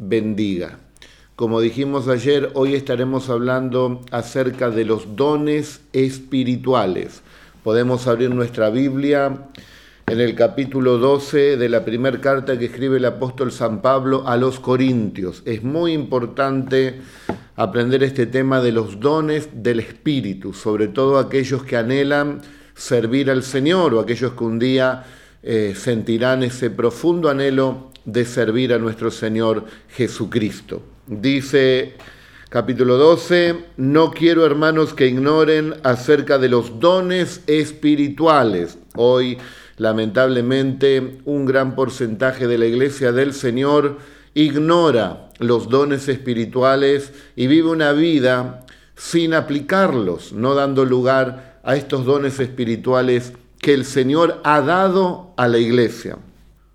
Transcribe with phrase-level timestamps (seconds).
[0.00, 0.78] bendiga.
[1.36, 7.22] Como dijimos ayer, hoy estaremos hablando acerca de los dones espirituales.
[7.62, 9.48] Podemos abrir nuestra Biblia
[10.06, 14.36] en el capítulo 12 de la primera carta que escribe el apóstol San Pablo a
[14.36, 15.42] los Corintios.
[15.44, 17.00] Es muy importante
[17.56, 22.40] aprender este tema de los dones del Espíritu, sobre todo aquellos que anhelan
[22.74, 25.04] servir al Señor o aquellos que un día
[25.42, 30.82] eh, sentirán ese profundo anhelo de servir a nuestro Señor Jesucristo.
[31.06, 31.94] Dice
[32.48, 38.78] capítulo 12, no quiero hermanos que ignoren acerca de los dones espirituales.
[38.96, 39.38] Hoy,
[39.76, 43.98] lamentablemente, un gran porcentaje de la iglesia del Señor
[44.34, 52.04] ignora los dones espirituales y vive una vida sin aplicarlos, no dando lugar a estos
[52.04, 56.18] dones espirituales que el Señor ha dado a la iglesia.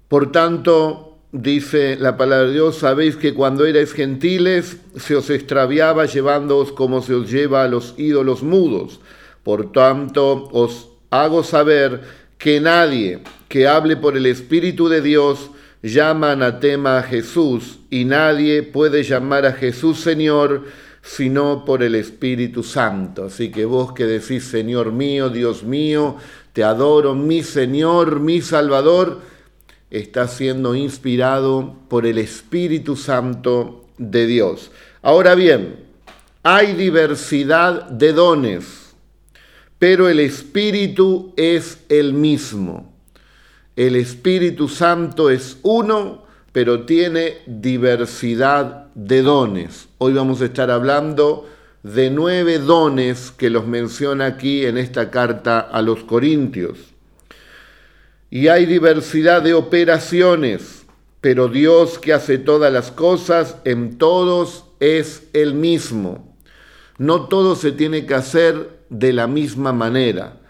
[0.07, 1.04] Por tanto,
[1.41, 7.01] dice la palabra de Dios, sabéis que cuando erais gentiles se os extraviaba llevándoos como
[7.01, 8.99] se os lleva a los ídolos mudos.
[9.43, 12.01] Por tanto, os hago saber
[12.37, 13.19] que nadie
[13.49, 19.45] que hable por el Espíritu de Dios llama anatema a Jesús y nadie puede llamar
[19.45, 20.63] a Jesús Señor
[21.01, 23.25] sino por el Espíritu Santo.
[23.25, 26.17] Así que vos que decís, Señor mío, Dios mío,
[26.51, 29.21] te adoro, mi Señor, mi Salvador,
[29.91, 34.71] está siendo inspirado por el Espíritu Santo de Dios.
[35.01, 35.85] Ahora bien,
[36.43, 38.95] hay diversidad de dones,
[39.79, 42.93] pero el Espíritu es el mismo.
[43.75, 49.87] El Espíritu Santo es uno, pero tiene diversidad de dones.
[49.97, 51.47] Hoy vamos a estar hablando
[51.83, 56.94] de nueve dones que los menciona aquí en esta carta a los Corintios
[58.35, 60.85] y hay diversidad de operaciones,
[61.21, 66.35] pero Dios que hace todas las cosas en todos es el mismo.
[66.97, 70.41] No todo se tiene que hacer de la misma manera.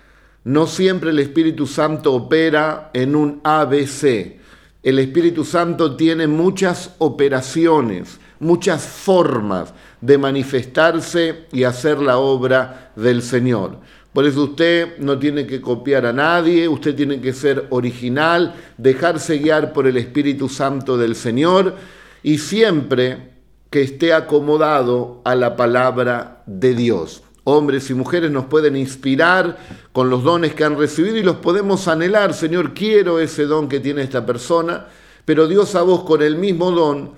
[0.43, 4.39] No siempre el Espíritu Santo opera en un ABC.
[4.81, 13.21] El Espíritu Santo tiene muchas operaciones, muchas formas de manifestarse y hacer la obra del
[13.21, 13.77] Señor.
[14.15, 19.39] Por eso usted no tiene que copiar a nadie, usted tiene que ser original, dejarse
[19.39, 21.75] guiar por el Espíritu Santo del Señor
[22.23, 23.33] y siempre
[23.69, 27.23] que esté acomodado a la palabra de Dios.
[27.43, 29.57] Hombres y mujeres nos pueden inspirar
[29.91, 32.33] con los dones que han recibido y los podemos anhelar.
[32.33, 34.85] Señor, quiero ese don que tiene esta persona,
[35.25, 37.11] pero Dios a vos con el mismo don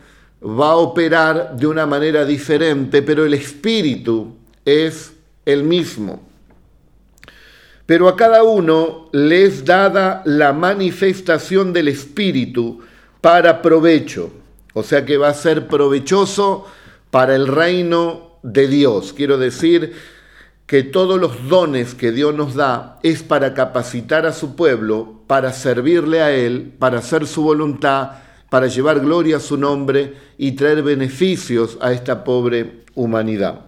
[0.43, 4.33] va a operar de una manera diferente, pero el Espíritu
[4.65, 5.13] es
[5.45, 6.26] el mismo
[7.87, 12.81] pero a cada uno le es dada la manifestación del Espíritu
[13.21, 14.29] para provecho.
[14.73, 16.67] O sea que va a ser provechoso
[17.09, 19.13] para el reino de Dios.
[19.13, 19.93] Quiero decir
[20.67, 25.53] que todos los dones que Dios nos da es para capacitar a su pueblo, para
[25.53, 28.11] servirle a Él, para hacer su voluntad,
[28.49, 33.66] para llevar gloria a su nombre y traer beneficios a esta pobre humanidad.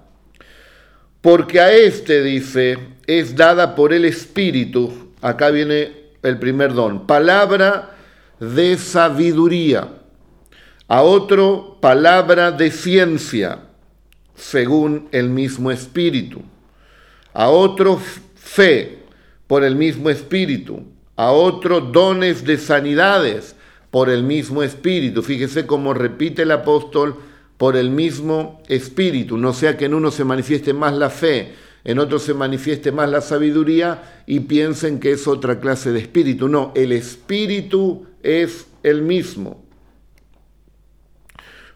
[1.21, 5.91] Porque a este, dice, es dada por el Espíritu, acá viene
[6.23, 7.95] el primer don, palabra
[8.39, 9.89] de sabiduría,
[10.87, 13.59] a otro palabra de ciencia,
[14.35, 16.41] según el mismo Espíritu,
[17.33, 17.99] a otro
[18.35, 18.99] fe
[19.45, 20.83] por el mismo Espíritu,
[21.17, 23.55] a otro dones de sanidades
[23.91, 25.21] por el mismo Espíritu.
[25.21, 27.17] Fíjese cómo repite el apóstol
[27.59, 31.99] por el mismo Espíritu, no sea que en uno se manifieste más la fe, en
[31.99, 36.47] otro se manifieste más la sabiduría y piensen que es otra clase de espíritu.
[36.47, 39.61] No, el espíritu es el mismo.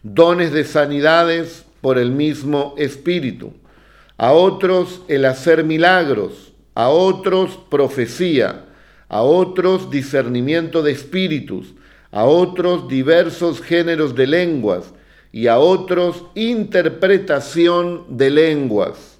[0.04, 3.52] Dones de sanidades por el mismo espíritu.
[4.16, 8.68] A otros el hacer milagros, a otros profecía,
[9.10, 11.74] a otros discernimiento de espíritus,
[12.10, 14.94] a otros diversos géneros de lenguas
[15.34, 19.14] y a otros interpretación de lenguas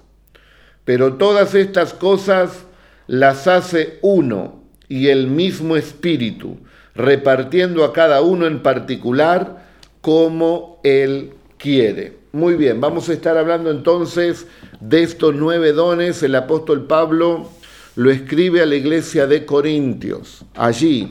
[0.84, 2.64] pero todas estas cosas
[3.06, 6.58] las hace uno y el mismo Espíritu,
[6.94, 9.64] repartiendo a cada uno en particular
[10.00, 12.18] como Él quiere.
[12.32, 14.46] Muy bien, vamos a estar hablando entonces
[14.80, 16.22] de estos nueve dones.
[16.22, 17.48] El apóstol Pablo
[17.96, 20.44] lo escribe a la iglesia de Corintios.
[20.54, 21.10] Allí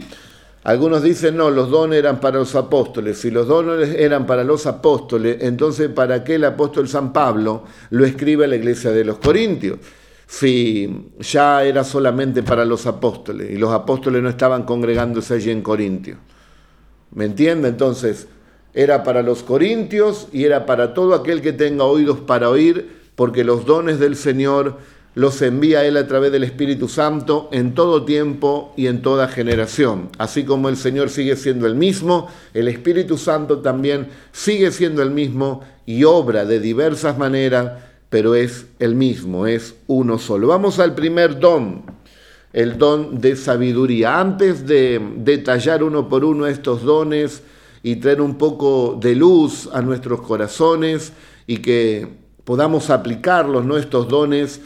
[0.64, 3.18] algunos dicen, no, los dones eran para los apóstoles.
[3.18, 8.06] Si los dones eran para los apóstoles, entonces ¿para qué el apóstol San Pablo lo
[8.06, 9.80] escribe a la iglesia de los Corintios?
[10.26, 15.62] Si ya era solamente para los apóstoles y los apóstoles no estaban congregándose allí en
[15.62, 16.18] Corintios.
[17.12, 17.68] ¿Me entiende?
[17.68, 18.28] Entonces,
[18.74, 23.44] era para los corintios y era para todo aquel que tenga oídos para oír, porque
[23.44, 24.78] los dones del Señor
[25.16, 30.10] los envía Él a través del Espíritu Santo en todo tiempo y en toda generación.
[30.18, 35.12] Así como el Señor sigue siendo el mismo, el Espíritu Santo también sigue siendo el
[35.12, 37.74] mismo y obra de diversas maneras,
[38.10, 40.48] pero es el mismo, es uno solo.
[40.48, 41.84] Vamos al primer don,
[42.52, 44.20] el don de sabiduría.
[44.20, 47.44] Antes de detallar uno por uno estos dones
[47.84, 51.14] y traer un poco de luz a nuestros corazones
[51.46, 52.08] y que
[52.44, 53.78] podamos aplicarlos, ¿no?
[53.78, 54.62] estos dones,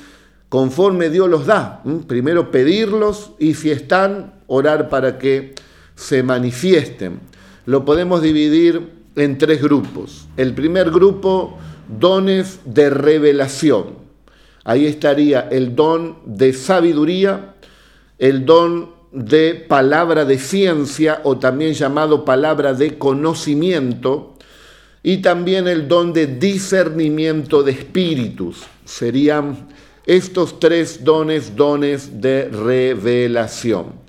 [0.49, 1.83] conforme Dios los da.
[2.07, 5.55] Primero pedirlos y si están, orar para que
[5.95, 7.19] se manifiesten.
[7.65, 10.27] Lo podemos dividir en tres grupos.
[10.37, 11.57] El primer grupo,
[11.99, 14.07] dones de revelación.
[14.63, 17.55] Ahí estaría el don de sabiduría,
[18.19, 24.35] el don de palabra de ciencia o también llamado palabra de conocimiento
[25.01, 28.63] y también el don de discernimiento de espíritus.
[28.83, 29.67] Serían
[30.07, 34.07] estos tres dones, dones de revelación.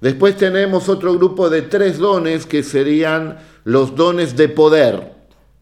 [0.00, 5.12] Después tenemos otro grupo de tres dones que serían los dones de poder,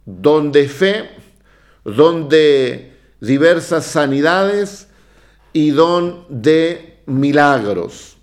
[0.05, 1.09] don de fe,
[1.85, 4.88] don de diversas sanidades
[5.53, 8.17] y don de milagros.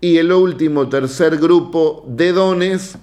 [0.00, 2.96] Y el último, tercer grupo de dones,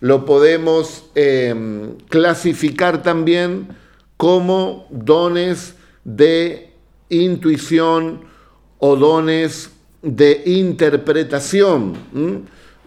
[0.00, 3.68] lo podemos em, clasificar también
[4.16, 5.74] como dones
[6.04, 6.71] de
[7.12, 8.20] intuición
[8.78, 9.70] o dones
[10.02, 11.94] de interpretación.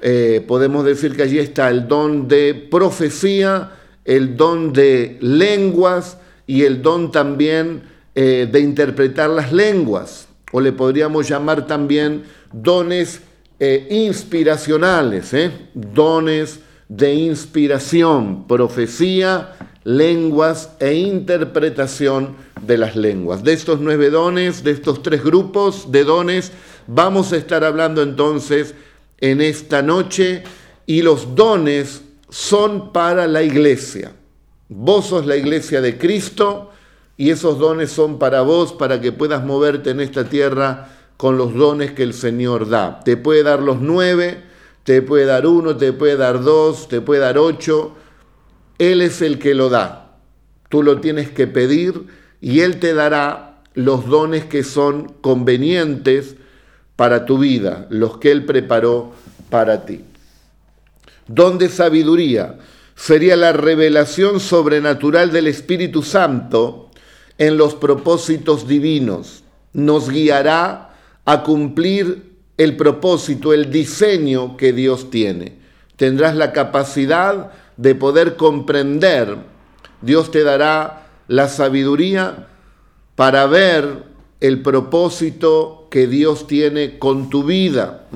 [0.02, 3.72] Eh, podemos decir que allí está el don de profecía,
[4.04, 7.84] el don de lenguas y el don también
[8.14, 10.28] eh, de interpretar las lenguas.
[10.52, 13.22] O le podríamos llamar también dones
[13.60, 15.32] eh, inspiracionales,
[15.74, 19.54] dones de inspiración, profecía,
[19.86, 23.44] lenguas e interpretación de las lenguas.
[23.44, 26.52] De estos nueve dones, de estos tres grupos de dones,
[26.88, 28.76] vamos a estar hablando entonces
[29.20, 30.44] en esta noche
[30.88, 34.14] y los dones son para la iglesia.
[34.68, 36.72] Vos sos la iglesia de Cristo
[37.16, 41.54] y esos dones son para vos para que puedas moverte en esta tierra con los
[41.54, 43.02] dones que el Señor da.
[43.02, 44.44] Te puede dar los nueve,
[44.84, 47.94] te puede dar uno, te puede dar dos, te puede dar ocho.
[48.78, 50.18] Él es el que lo da.
[50.70, 52.06] Tú lo tienes que pedir
[52.42, 56.36] y Él te dará los dones que son convenientes
[56.96, 59.14] para tu vida, los que Él preparó
[59.50, 60.02] para ti.
[61.28, 62.58] Don de sabiduría
[62.96, 66.92] sería la revelación sobrenatural del Espíritu Santo
[67.38, 69.44] en los propósitos divinos.
[69.74, 70.96] Nos guiará
[71.26, 75.58] a cumplir el propósito, el diseño que Dios tiene.
[75.98, 79.38] Tendrás la capacidad de poder comprender.
[80.02, 82.48] Dios te dará la sabiduría
[83.16, 84.04] para ver
[84.40, 88.08] el propósito que Dios tiene con tu vida.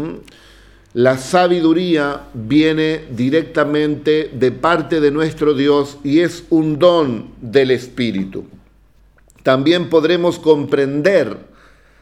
[0.94, 8.46] La sabiduría viene directamente de parte de nuestro Dios y es un don del Espíritu.
[9.44, 11.38] También podremos comprender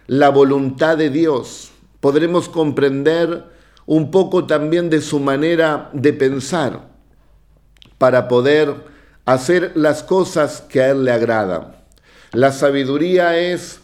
[0.08, 3.44] la voluntad de Dios, podremos comprender
[3.86, 6.87] un poco también de su manera de pensar
[7.98, 8.74] para poder
[9.26, 11.76] hacer las cosas que a Él le agradan.
[12.34, 13.80] La sabiduría es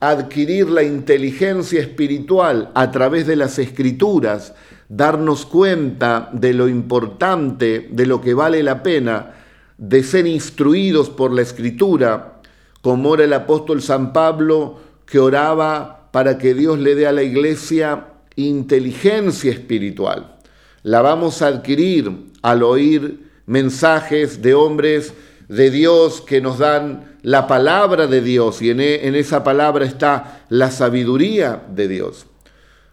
[0.00, 4.54] adquirir la inteligencia espiritual a través de las escrituras,
[4.88, 9.34] darnos cuenta de lo importante, de lo que vale la pena,
[9.76, 12.40] de ser instruidos por la escritura,
[12.80, 17.22] como era el apóstol San Pablo que oraba para que Dios le dé a la
[17.22, 20.36] iglesia inteligencia espiritual.
[20.84, 25.14] La vamos a adquirir al oír mensajes de hombres
[25.48, 30.44] de Dios que nos dan la palabra de Dios y en, e, esa palabra está
[30.50, 32.26] la sabiduría de Dios.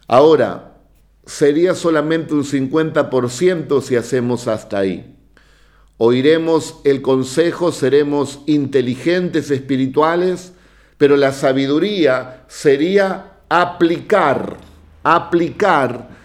[0.08, 0.72] Ahora,
[1.26, 5.14] sería solamente un 50% si hacemos hasta ahí.
[5.98, 10.52] Oiremos el consejo, seremos inteligentes espirituales,
[10.96, 14.56] pero la sabiduría sería aplicar,
[15.02, 16.15] aplicar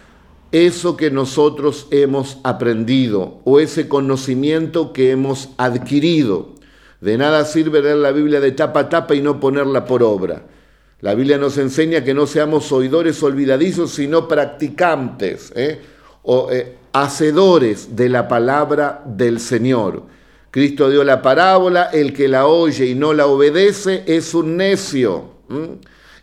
[0.52, 6.50] eso que nosotros hemos aprendido o ese conocimiento que hemos adquirido.
[7.00, 10.44] De nada sirve leer la Biblia de tapa a tapa y no ponerla por obra.
[11.00, 15.80] La Biblia nos enseña que no seamos oidores olvidadizos, sino practicantes ¿eh?
[16.22, 20.04] o eh, hacedores de la palabra del Señor.
[20.52, 25.32] Cristo dio la parábola, el que la oye y no la obedece es un necio.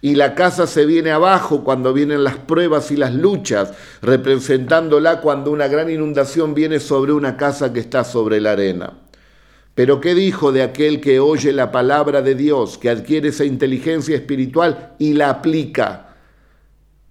[0.01, 5.51] Y la casa se viene abajo cuando vienen las pruebas y las luchas, representándola cuando
[5.51, 8.93] una gran inundación viene sobre una casa que está sobre la arena.
[9.75, 14.17] Pero ¿qué dijo de aquel que oye la palabra de Dios, que adquiere esa inteligencia
[14.17, 16.17] espiritual y la aplica?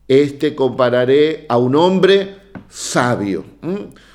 [0.07, 2.35] Este compararé a un hombre
[2.69, 3.45] sabio.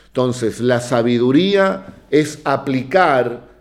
[0.07, 3.52] Entonces, la sabiduría es aplicar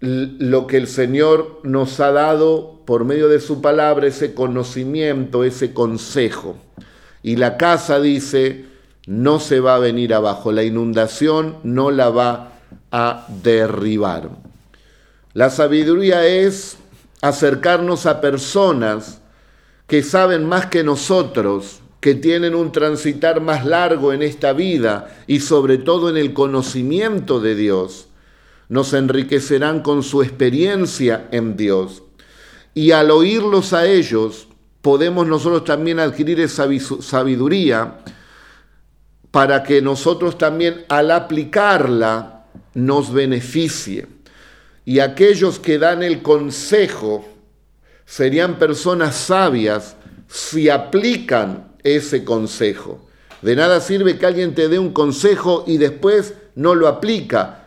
[0.00, 5.72] lo que el Señor nos ha dado por medio de su palabra, ese conocimiento, ese
[5.72, 6.56] consejo.
[7.22, 8.66] Y la casa dice,
[9.06, 12.52] no se va a venir abajo, la inundación no la va
[12.90, 14.30] a derribar.
[15.32, 16.76] La sabiduría es
[17.22, 19.20] acercarnos a personas
[19.86, 25.40] que saben más que nosotros, que tienen un transitar más largo en esta vida y
[25.40, 28.08] sobre todo en el conocimiento de Dios
[28.68, 32.02] nos enriquecerán con su experiencia en Dios.
[32.74, 34.48] Y al oírlos a ellos,
[34.82, 36.68] podemos nosotros también adquirir esa
[37.00, 37.98] sabiduría
[39.30, 42.44] para que nosotros también al aplicarla
[42.74, 44.06] nos beneficie.
[44.84, 47.26] Y aquellos que dan el consejo
[48.04, 49.96] serían personas sabias
[50.28, 53.06] si aplican ese consejo.
[53.42, 57.65] De nada sirve que alguien te dé un consejo y después no lo aplica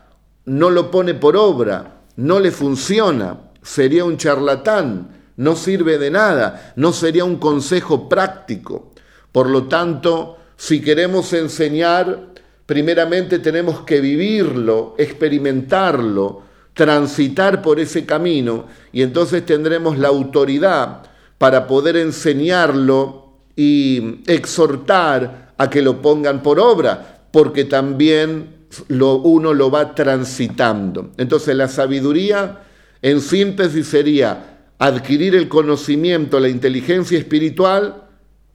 [0.50, 6.74] no lo pone por obra, no le funciona, sería un charlatán, no sirve de nada,
[6.76, 8.92] no sería un consejo práctico.
[9.32, 12.30] Por lo tanto, si queremos enseñar,
[12.66, 16.42] primeramente tenemos que vivirlo, experimentarlo,
[16.74, 21.04] transitar por ese camino y entonces tendremos la autoridad
[21.38, 29.54] para poder enseñarlo y exhortar a que lo pongan por obra, porque también lo, uno
[29.54, 31.12] lo va transitando.
[31.18, 32.62] Entonces la sabiduría
[33.02, 38.04] en síntesis sería adquirir el conocimiento, la inteligencia espiritual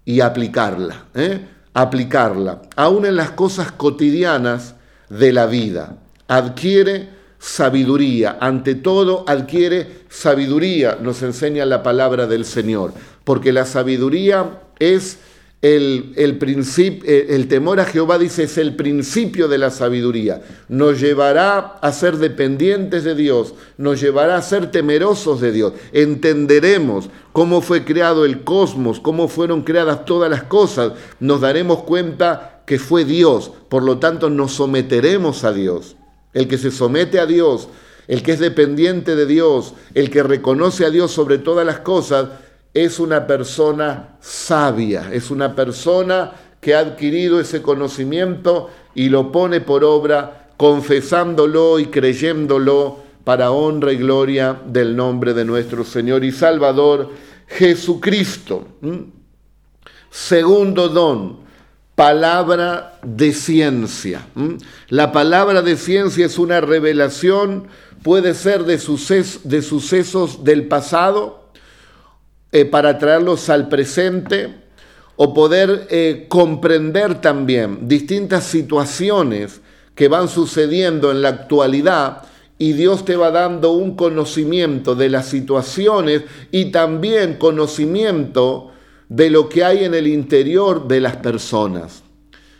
[0.04, 1.04] y aplicarla.
[1.14, 1.40] ¿eh?
[1.74, 4.74] Aplicarla, aún en las cosas cotidianas
[5.08, 5.96] de la vida.
[6.28, 12.94] Adquiere sabiduría, ante todo adquiere sabiduría, nos enseña la palabra del Señor,
[13.24, 15.18] porque la sabiduría es
[15.62, 20.42] el, eh, el temor a Jehová, dice, es el principio de la sabiduría.
[20.68, 25.72] Nos llevará a ser dependientes de Dios, nos llevará a ser temerosos de Dios.
[25.92, 30.92] Entenderemos cómo fue creado el cosmos, cómo fueron creadas todas las cosas.
[31.18, 35.96] Nos daremos cuenta que fue Dios, por lo tanto nos someteremos a Dios.
[36.34, 37.68] El que se somete a Dios,
[38.06, 42.28] el que es dependiente de Dios, el que reconoce a Dios sobre todas las cosas,
[42.74, 49.60] es una persona sabia, es una persona que ha adquirido ese conocimiento y lo pone
[49.60, 56.32] por obra, confesándolo y creyéndolo para honra y gloria del nombre de nuestro Señor y
[56.32, 57.10] Salvador
[57.46, 58.66] Jesucristo.
[58.80, 58.98] ¿Mm?
[60.10, 61.38] Segundo don,
[61.94, 64.26] palabra de ciencia.
[64.34, 64.54] ¿Mm?
[64.88, 67.68] La palabra de ciencia es una revelación,
[68.02, 68.76] puede ser de,
[69.44, 71.43] de sucesos del pasado,
[72.54, 74.54] eh, para traerlos al presente
[75.16, 79.60] o poder eh, comprender también distintas situaciones
[79.96, 82.22] que van sucediendo en la actualidad
[82.56, 88.70] y Dios te va dando un conocimiento de las situaciones y también conocimiento
[89.08, 92.04] de lo que hay en el interior de las personas.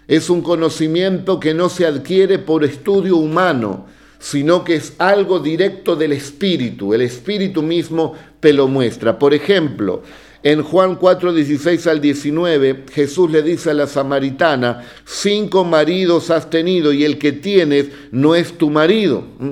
[0.09, 3.87] Es un conocimiento que no se adquiere por estudio humano,
[4.25, 6.95] sino que es algo directo del Espíritu.
[6.95, 9.19] El Espíritu mismo te lo muestra.
[9.19, 10.03] Por ejemplo,
[10.43, 16.49] en Juan 4, 16 al 19, Jesús le dice a la samaritana, cinco maridos has
[16.49, 19.25] tenido y el que tienes no es tu marido.
[19.39, 19.51] ¿Mm?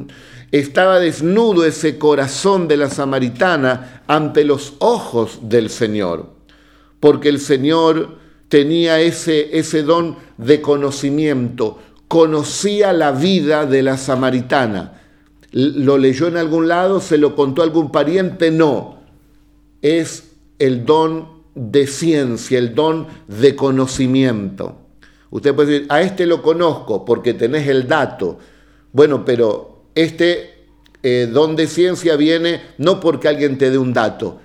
[0.53, 6.31] Estaba desnudo ese corazón de la samaritana ante los ojos del Señor,
[6.99, 8.17] porque el Señor
[8.49, 11.79] tenía ese, ese don de conocimiento,
[12.13, 15.01] conocía la vida de la samaritana.
[15.51, 17.01] ¿Lo leyó en algún lado?
[17.01, 18.51] ¿Se lo contó algún pariente?
[18.51, 18.99] No.
[19.81, 20.25] Es
[20.59, 24.77] el don de ciencia, el don de conocimiento.
[25.31, 28.39] Usted puede decir, a este lo conozco porque tenés el dato.
[28.93, 30.67] Bueno, pero este
[31.03, 34.39] eh, don de ciencia viene no porque alguien te dé un dato,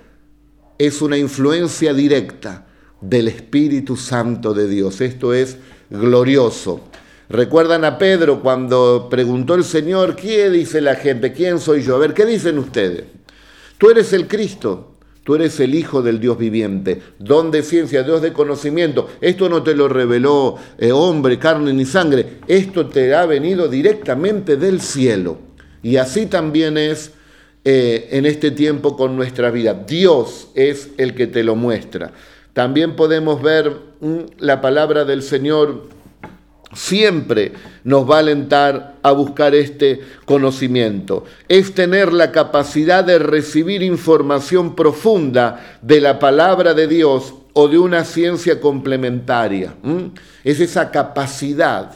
[0.78, 2.66] es una influencia directa
[3.02, 5.02] del Espíritu Santo de Dios.
[5.02, 5.58] Esto es
[5.90, 6.80] glorioso.
[7.30, 11.32] Recuerdan a Pedro cuando preguntó el Señor, ¿qué dice la gente?
[11.32, 11.96] ¿Quién soy yo?
[11.96, 13.04] A ver, ¿qué dicen ustedes?
[13.76, 14.94] Tú eres el Cristo,
[15.24, 19.10] tú eres el Hijo del Dios viviente, don de ciencia, Dios de conocimiento.
[19.20, 24.56] Esto no te lo reveló eh, hombre, carne ni sangre, esto te ha venido directamente
[24.56, 25.38] del cielo.
[25.82, 27.12] Y así también es
[27.62, 29.74] eh, en este tiempo con nuestra vida.
[29.74, 32.12] Dios es el que te lo muestra.
[32.54, 33.70] También podemos ver
[34.00, 35.97] mm, la palabra del Señor
[36.74, 37.52] siempre
[37.84, 41.24] nos va a alentar a buscar este conocimiento.
[41.48, 47.78] Es tener la capacidad de recibir información profunda de la palabra de Dios o de
[47.78, 49.74] una ciencia complementaria.
[50.44, 51.92] Es esa capacidad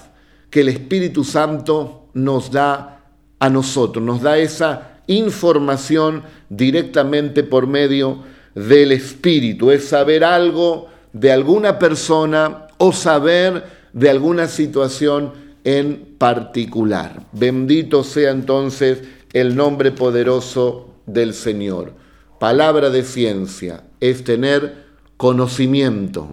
[0.51, 3.01] que el Espíritu Santo nos da
[3.39, 8.19] a nosotros, nos da esa información directamente por medio
[8.55, 9.71] del Espíritu.
[9.71, 15.33] Es saber algo de alguna persona o saber de alguna situación
[15.65, 17.27] en particular.
[17.33, 21.93] Bendito sea entonces el nombre poderoso del Señor.
[22.39, 24.83] Palabra de ciencia es tener
[25.17, 26.29] conocimiento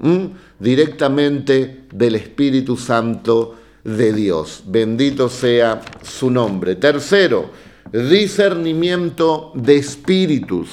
[0.60, 4.63] directamente del Espíritu Santo de Dios.
[4.66, 6.75] Bendito sea su nombre.
[6.75, 7.51] Tercero,
[7.92, 10.70] discernimiento de espíritus.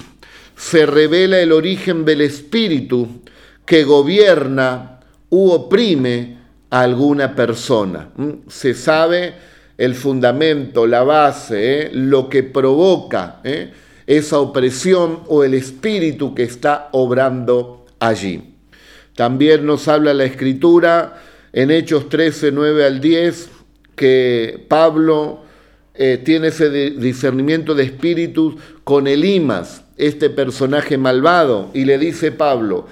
[0.57, 3.21] Se revela el origen del espíritu
[3.66, 6.36] que gobierna u oprime
[6.70, 8.11] alguna persona.
[8.49, 9.35] Se sabe
[9.78, 11.90] el fundamento, la base, ¿eh?
[11.92, 13.73] lo que provoca ¿eh?
[14.06, 18.54] esa opresión o el espíritu que está obrando allí.
[19.14, 23.50] También nos habla la escritura en Hechos 13, 9 al 10,
[23.94, 25.40] que Pablo
[25.94, 32.87] eh, tiene ese discernimiento de espíritus con Elimas, este personaje malvado, y le dice Pablo,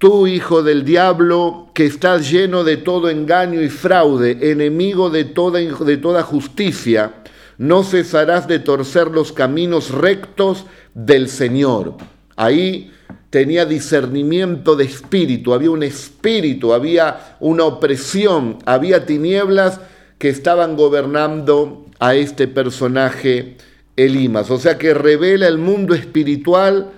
[0.00, 5.60] Tú, hijo del diablo, que estás lleno de todo engaño y fraude, enemigo de toda,
[5.60, 7.16] de toda justicia,
[7.58, 10.64] no cesarás de torcer los caminos rectos
[10.94, 11.96] del Señor.
[12.36, 12.90] Ahí
[13.28, 19.80] tenía discernimiento de espíritu, había un espíritu, había una opresión, había tinieblas
[20.16, 23.58] que estaban gobernando a este personaje
[23.96, 24.50] Elimas.
[24.50, 26.90] O sea que revela el mundo espiritual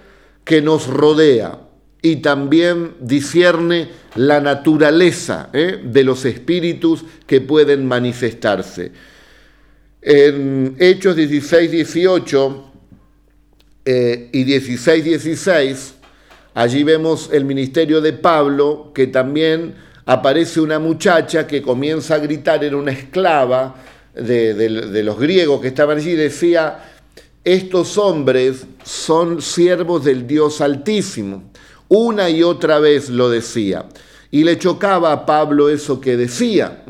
[0.44, 1.58] que nos rodea
[2.02, 5.80] y también discierne la naturaleza ¿eh?
[5.82, 8.90] de los espíritus que pueden manifestarse.
[10.02, 12.72] En Hechos 16, 18
[13.84, 15.94] eh, y 16, 16,
[16.54, 22.64] allí vemos el ministerio de Pablo, que también aparece una muchacha que comienza a gritar,
[22.64, 23.76] era una esclava
[24.12, 26.90] de, de los griegos que estaban allí, decía,
[27.44, 31.51] estos hombres son siervos del Dios Altísimo
[31.94, 33.84] una y otra vez lo decía.
[34.30, 36.84] Y le chocaba a Pablo eso que decía.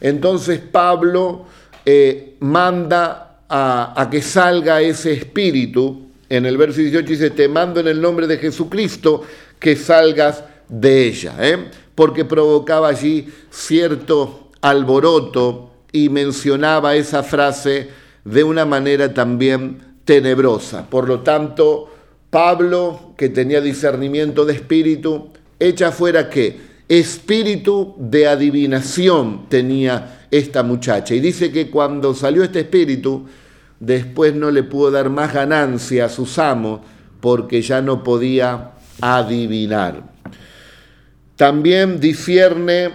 [0.00, 1.46] Entonces Pablo
[1.86, 6.08] eh, manda a, que salga ese espíritu.
[6.28, 9.22] En el verso 18 dice, te mando en el nombre de Jesucristo
[9.60, 11.36] que salgas de ella.
[11.38, 11.70] ¿eh?
[11.94, 17.88] Porque provocaba allí cierto alboroto y mencionaba esa frase
[18.24, 20.90] de una manera también tenebrosa.
[20.90, 21.88] Por lo tanto,
[22.30, 25.28] Pablo, que tenía discernimiento de espíritu,
[25.58, 31.14] echa fuera que espíritu de adivinación tenía esta muchacha.
[31.14, 33.26] Y dice que cuando salió este espíritu,
[33.78, 36.80] después no le pudo dar más ganancia a sus amos
[37.20, 38.70] porque ya no podía
[39.02, 40.02] adivinar.
[41.36, 42.88] También discierne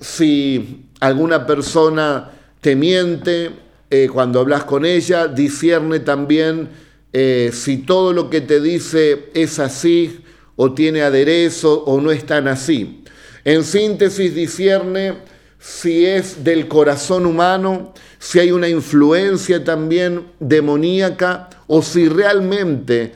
[0.00, 3.52] si alguna persona te miente
[3.90, 9.58] eh, cuando hablas con ella, discierne también eh, si todo lo que te dice es
[9.58, 10.20] así
[10.56, 13.02] o tiene aderezo o no es tan así.
[13.44, 15.14] En síntesis, discierne
[15.58, 23.12] si es del corazón humano, si hay una influencia también demoníaca o si realmente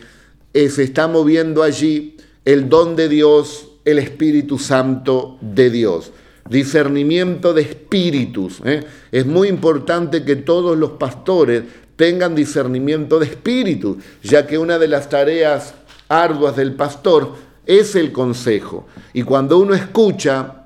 [0.54, 6.12] eh, se está moviendo allí el don de Dios, el Espíritu Santo de Dios.
[6.48, 8.60] Discernimiento de espíritus.
[8.64, 8.84] ¿eh?
[9.12, 11.62] Es muy importante que todos los pastores
[11.96, 15.74] tengan discernimiento de espíritu, ya que una de las tareas
[16.08, 17.34] arduas del pastor
[17.66, 18.86] es el consejo.
[19.12, 20.64] Y cuando uno escucha,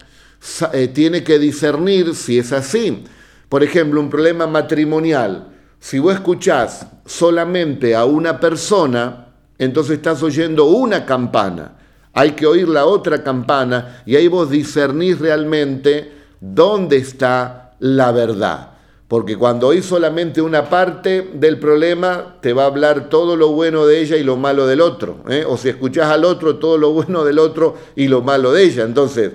[0.72, 3.04] eh, tiene que discernir si es así.
[3.48, 5.48] Por ejemplo, un problema matrimonial.
[5.78, 11.76] Si vos escuchás solamente a una persona, entonces estás oyendo una campana.
[12.12, 18.75] Hay que oír la otra campana y ahí vos discernís realmente dónde está la verdad.
[19.08, 23.86] Porque cuando oís solamente una parte del problema, te va a hablar todo lo bueno
[23.86, 25.22] de ella y lo malo del otro.
[25.28, 25.44] ¿eh?
[25.46, 28.82] O si escuchás al otro, todo lo bueno del otro y lo malo de ella.
[28.82, 29.32] Entonces,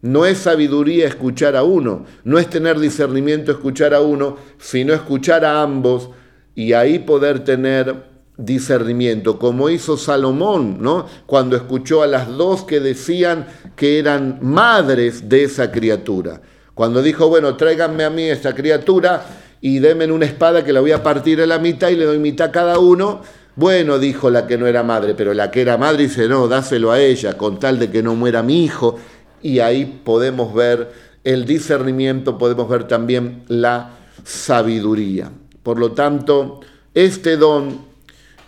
[0.00, 5.44] no es sabiduría escuchar a uno, no es tener discernimiento escuchar a uno, sino escuchar
[5.44, 6.08] a ambos
[6.54, 11.04] y ahí poder tener discernimiento, como hizo Salomón, ¿no?
[11.26, 16.40] Cuando escuchó a las dos que decían que eran madres de esa criatura.
[16.80, 19.22] Cuando dijo, bueno, tráiganme a mí esta criatura,
[19.60, 22.18] y denme una espada que la voy a partir a la mitad y le doy
[22.18, 23.20] mitad a cada uno.
[23.54, 26.90] Bueno, dijo la que no era madre, pero la que era madre dice, no, dáselo
[26.90, 28.98] a ella, con tal de que no muera mi hijo.
[29.42, 30.90] Y ahí podemos ver
[31.22, 35.30] el discernimiento, podemos ver también la sabiduría.
[35.62, 36.60] Por lo tanto,
[36.94, 37.78] este don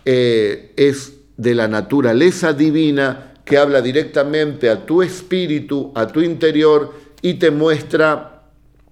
[0.05, 7.02] eh, es de la naturaleza divina que habla directamente a tu espíritu, a tu interior
[7.23, 8.43] y te muestra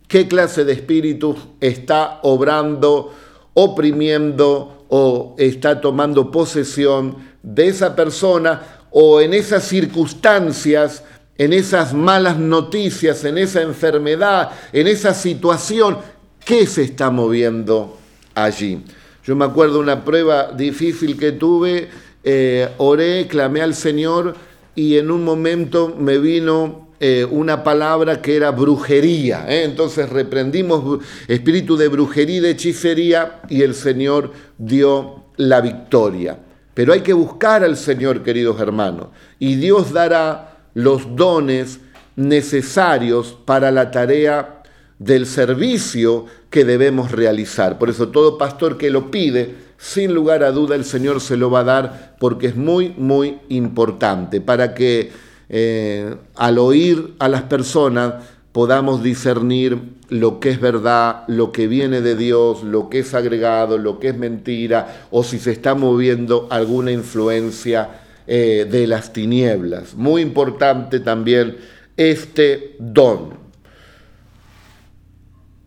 [0.08, 3.14] qué clase de espíritu está obrando,
[3.54, 11.04] oprimiendo o está tomando posesión de esa persona o en esas circunstancias,
[11.38, 15.98] en esas malas noticias, en esa enfermedad, en esa situación,
[16.44, 17.98] ¿qué se está moviendo
[18.34, 18.84] allí?
[19.26, 21.90] Yo me acuerdo una prueba difícil que tuve
[22.24, 24.36] eh, oré, clamé al Señor
[24.74, 29.48] y en un momento me vino eh, una palabra que era brujería.
[29.50, 29.64] ¿eh?
[29.64, 36.38] Entonces reprendimos espíritu de brujería y de hechicería y el Señor dio la victoria.
[36.76, 39.08] Pero hay que buscar al Señor, queridos hermanos,
[39.40, 41.80] y Dios dará los dones
[42.16, 44.62] necesarios para la tarea
[45.00, 47.80] del servicio que debemos realizar.
[47.80, 51.50] Por eso todo pastor que lo pide, sin lugar a duda el Señor se lo
[51.50, 57.42] va a dar porque es muy, muy importante para que eh, al oír a las
[57.42, 58.14] personas
[58.54, 63.78] podamos discernir lo que es verdad, lo que viene de Dios, lo que es agregado,
[63.78, 69.94] lo que es mentira, o si se está moviendo alguna influencia eh, de las tinieblas.
[69.94, 71.58] Muy importante también
[71.98, 73.34] este don.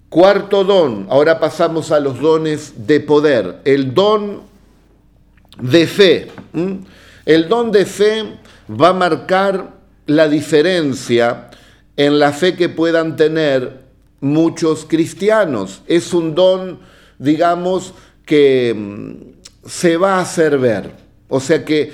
[0.08, 3.60] Cuarto don, ahora pasamos a los dones de poder.
[3.66, 4.42] El don
[5.60, 6.28] de fe.
[7.26, 9.74] El don de fe va a marcar
[10.06, 11.50] la diferencia
[11.96, 13.84] en la fe que puedan tener
[14.20, 15.82] muchos cristianos.
[15.86, 16.80] Es un don,
[17.18, 20.90] digamos, que mm, se va a hacer ver.
[21.28, 21.92] O sea que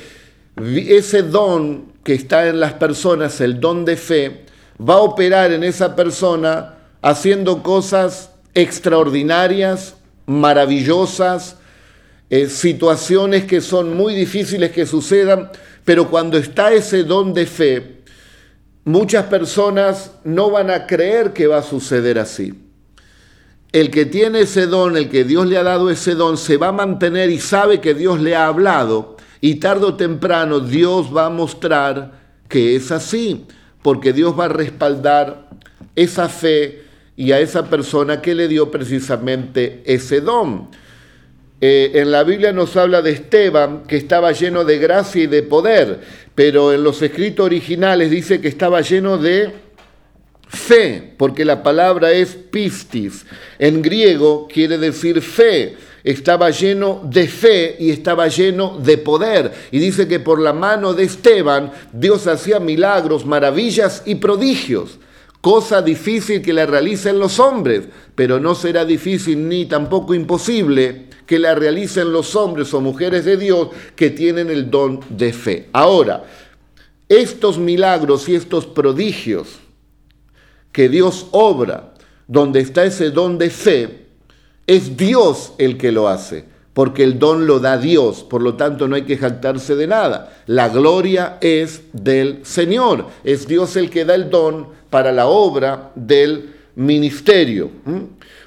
[0.57, 4.45] ese don que está en las personas, el don de fe,
[4.81, 9.95] va a operar en esa persona haciendo cosas extraordinarias,
[10.27, 11.57] maravillosas,
[12.31, 15.51] eh, situaciones que son muy difíciles que sucedan,
[15.91, 18.03] pero cuando está ese don de fe,
[18.85, 22.55] muchas personas no van a creer que va a suceder así.
[23.73, 26.69] El que tiene ese don, el que Dios le ha dado ese don, se va
[26.69, 31.27] a mantener y sabe que Dios le ha hablado y tarde o temprano Dios va
[31.27, 32.13] a mostrar
[32.49, 33.47] que es así,
[33.83, 35.51] porque Dios va a respaldar
[35.97, 36.85] esa fe
[37.17, 40.69] y a esa persona que le dio precisamente ese don.
[41.63, 45.43] Eh, en la Biblia nos habla de Esteban, que estaba lleno de gracia y de
[45.43, 46.01] poder,
[46.35, 49.53] pero en los escritos originales dice que estaba lleno de
[50.49, 53.27] fe, porque la palabra es pistis.
[53.59, 55.77] En griego quiere decir fe.
[56.03, 59.53] Estaba lleno de fe y estaba lleno de poder.
[59.71, 64.99] Y dice que por la mano de Esteban Dios hacía milagros, maravillas y prodigios
[65.41, 71.39] cosa difícil que la realicen los hombres, pero no será difícil ni tampoco imposible que
[71.39, 75.69] la realicen los hombres o mujeres de Dios que tienen el don de fe.
[75.71, 76.25] Ahora,
[77.09, 79.61] estos milagros y estos prodigios
[80.73, 81.95] que Dios obra,
[82.27, 84.07] donde está ese don de fe,
[84.67, 88.89] es Dios el que lo hace porque el don lo da Dios, por lo tanto
[88.89, 90.37] no hay que jactarse de nada.
[90.47, 95.93] La gloria es del Señor, es Dios el que da el don para la obra
[95.95, 97.71] del ministerio.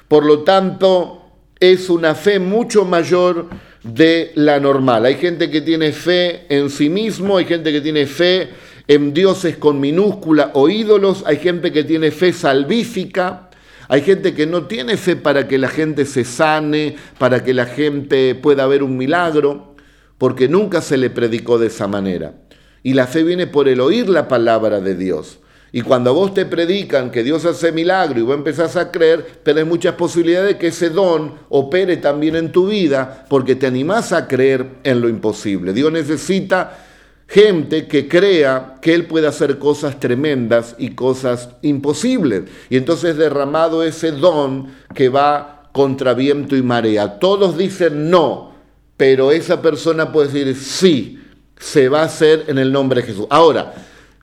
[0.08, 1.23] Por lo tanto,
[1.72, 3.48] es una fe mucho mayor
[3.82, 5.04] de la normal.
[5.04, 8.50] Hay gente que tiene fe en sí mismo, hay gente que tiene fe
[8.86, 13.50] en dioses con minúscula o ídolos, hay gente que tiene fe salvífica,
[13.88, 17.66] hay gente que no tiene fe para que la gente se sane, para que la
[17.66, 19.74] gente pueda ver un milagro,
[20.18, 22.34] porque nunca se le predicó de esa manera.
[22.82, 25.38] Y la fe viene por el oír la palabra de Dios.
[25.76, 29.40] Y cuando a vos te predican que Dios hace milagro y vos empezás a creer,
[29.42, 34.12] tenés muchas posibilidades de que ese don opere también en tu vida porque te animás
[34.12, 35.72] a creer en lo imposible.
[35.72, 36.78] Dios necesita
[37.26, 42.44] gente que crea que Él puede hacer cosas tremendas y cosas imposibles.
[42.70, 47.18] Y entonces derramado ese don que va contra viento y marea.
[47.18, 48.52] Todos dicen no,
[48.96, 51.18] pero esa persona puede decir sí,
[51.58, 53.26] se va a hacer en el nombre de Jesús.
[53.28, 53.74] Ahora,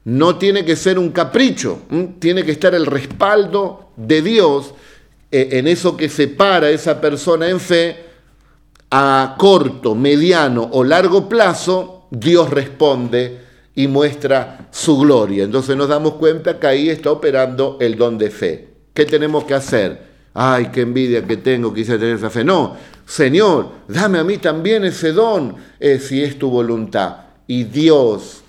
[0.04, 1.80] no tiene que ser un capricho,
[2.20, 4.74] tiene que estar el respaldo de Dios
[5.32, 8.12] eh, en eso que separa a esa persona en fe
[8.90, 13.40] a corto, mediano o largo plazo Dios responde
[13.76, 15.46] y muestra su gloria.
[15.46, 18.68] Entonces nos damos cuenta que ahí está operando el don de fe.
[18.94, 20.12] ¿Qué tenemos que hacer?
[20.34, 22.44] ay, qué envidia que tengo, quise tener esa fe.
[22.44, 27.18] No, Señor, dame a mí también ese don, eh, si es tu voluntad.
[27.48, 28.41] Y Dios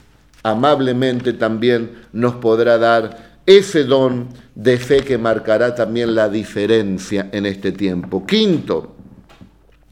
[0.43, 7.47] amablemente también nos podrá dar ese don de fe que marcará también la diferencia en
[7.47, 8.25] este tiempo.
[8.27, 8.95] Quinto,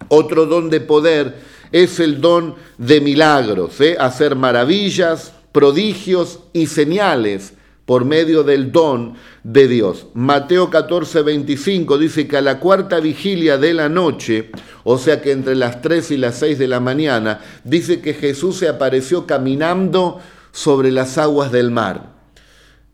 [0.08, 1.34] otro don de poder
[1.72, 3.96] es el don de milagros, ¿eh?
[3.98, 7.54] hacer maravillas, prodigios y señales
[7.86, 10.06] por medio del don de Dios.
[10.14, 14.50] Mateo 14, 25 dice que a la cuarta vigilia de la noche,
[14.84, 18.58] o sea que entre las 3 y las 6 de la mañana, dice que Jesús
[18.58, 20.20] se apareció caminando
[20.52, 22.10] sobre las aguas del mar.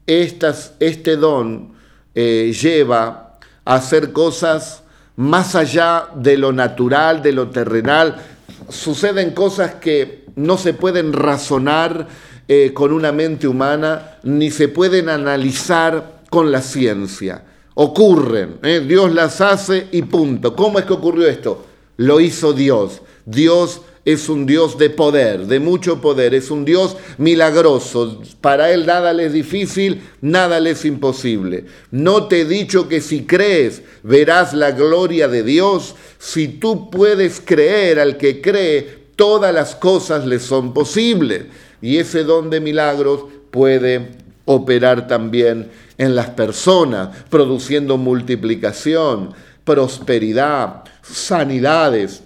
[0.07, 1.75] Estas, este don
[2.15, 4.83] eh, lleva a hacer cosas
[5.17, 8.23] más allá de lo natural, de lo terrenal.
[8.69, 12.07] Suceden cosas que no se pueden razonar
[12.49, 17.43] eh, con una mente humana, ni se pueden analizar con la ciencia.
[17.75, 18.81] Ocurren, ¿eh?
[18.87, 20.55] Dios las hace y punto.
[20.55, 21.67] ¿Cómo es que ocurrió esto?
[21.97, 23.03] Lo hizo Dios.
[23.25, 28.23] Dios es un Dios de poder, de mucho poder, es un Dios milagroso.
[28.41, 31.65] Para Él nada le es difícil, nada le es imposible.
[31.91, 35.97] No te he dicho que si crees verás la gloria de Dios.
[36.21, 41.47] Si tú puedes creer al que cree, todas las cosas le son posibles
[41.83, 44.11] y ese don de milagros puede
[44.45, 52.23] operar también en las personas, produciendo multiplicación, prosperidad, sanidades,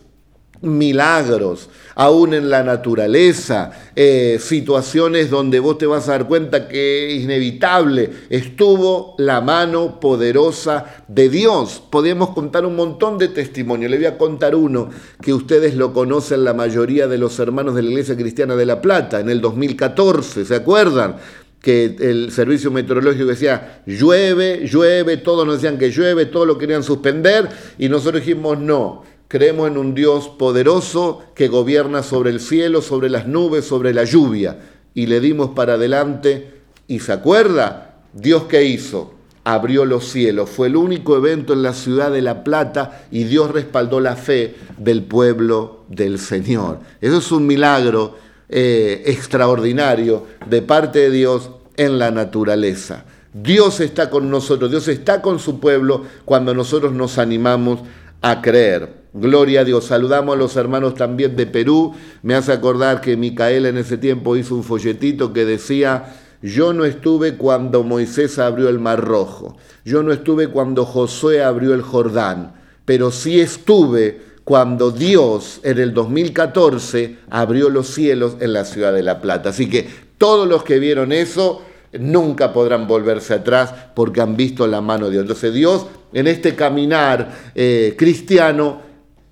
[0.62, 7.16] milagros, aún en la naturaleza, eh, situaciones donde vos te vas a dar cuenta que
[7.16, 11.82] es inevitable, estuvo la mano poderosa de Dios.
[11.90, 14.90] Podemos contar un montón de testimonios, le voy a contar uno
[15.22, 18.80] que ustedes lo conocen la mayoría de los hermanos de la Iglesia Cristiana de La
[18.82, 21.16] Plata, en el 2014, ¿se acuerdan?
[21.60, 26.82] que el servicio meteorológico decía llueve, llueve, todos nos decían que llueve, todos lo querían
[26.82, 32.82] suspender y nosotros dijimos no, Creemos en un Dios poderoso que gobierna sobre el cielo,
[32.82, 34.58] sobre las nubes, sobre la lluvia.
[34.92, 36.62] Y le dimos para adelante.
[36.88, 37.94] ¿Y se acuerda?
[38.12, 39.14] Dios qué hizo?
[39.44, 40.50] Abrió los cielos.
[40.50, 44.56] Fue el único evento en la ciudad de La Plata y Dios respaldó la fe
[44.78, 46.80] del pueblo del Señor.
[47.00, 48.16] Eso es un milagro
[48.48, 53.04] eh, extraordinario de parte de Dios en la naturaleza.
[53.32, 57.78] Dios está con nosotros, Dios está con su pueblo cuando nosotros nos animamos
[58.22, 58.99] a creer.
[59.12, 59.86] Gloria a Dios.
[59.86, 61.94] Saludamos a los hermanos también de Perú.
[62.22, 66.84] Me hace acordar que Micaela en ese tiempo hizo un folletito que decía, yo no
[66.84, 72.54] estuve cuando Moisés abrió el Mar Rojo, yo no estuve cuando Josué abrió el Jordán,
[72.86, 79.02] pero sí estuve cuando Dios en el 2014 abrió los cielos en la ciudad de
[79.02, 79.50] La Plata.
[79.50, 79.86] Así que
[80.18, 85.12] todos los que vieron eso nunca podrán volverse atrás porque han visto la mano de
[85.12, 85.22] Dios.
[85.22, 88.89] Entonces Dios en este caminar eh, cristiano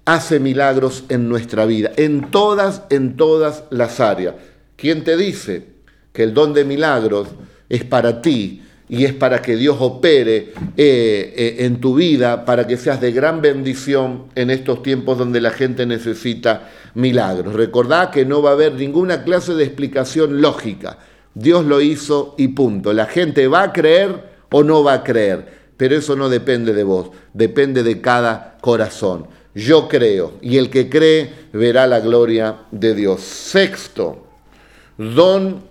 [0.09, 4.37] hace milagros en nuestra vida, en todas, en todas las áreas.
[4.75, 5.67] ¿Quién te dice
[6.15, 7.29] que el don de milagros
[7.69, 12.67] es para ti y es para que Dios opere eh, eh, en tu vida, para
[12.67, 17.53] que seas de gran bendición en estos tiempos donde la gente necesita milagros?
[17.53, 20.97] Recordá que no va a haber ninguna clase de explicación lógica.
[21.35, 22.95] Dios lo hizo y punto.
[22.95, 25.45] La gente va a creer o no va a creer,
[25.77, 30.89] pero eso no depende de vos, depende de cada corazón yo creo, y el que
[30.89, 33.23] cree verá la gloria de Dios.
[33.23, 34.27] Sexto,
[34.97, 35.63] don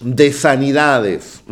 [0.00, 1.42] de sanidades.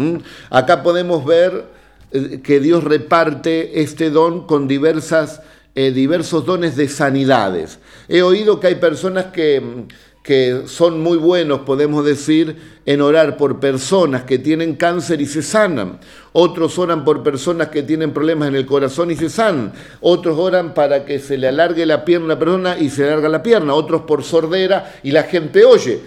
[0.50, 1.66] Acá podemos ver
[2.10, 5.42] eh, que Dios reparte este don con diversas,
[5.74, 7.78] eh, diversos dones de sanidades.
[8.08, 9.86] He oído que hay personas que
[10.28, 15.40] que son muy buenos, podemos decir, en orar por personas que tienen cáncer y se
[15.40, 16.00] sanan.
[16.34, 19.72] Otros oran por personas que tienen problemas en el corazón y se sanan.
[20.02, 23.30] Otros oran para que se le alargue la pierna a la persona y se alarga
[23.30, 23.72] la pierna.
[23.72, 25.98] Otros por sordera y la gente oye.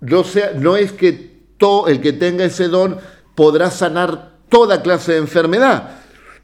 [0.00, 1.12] No, sea, no es que
[1.58, 2.96] todo el que tenga ese don
[3.34, 5.90] podrá sanar toda clase de enfermedad.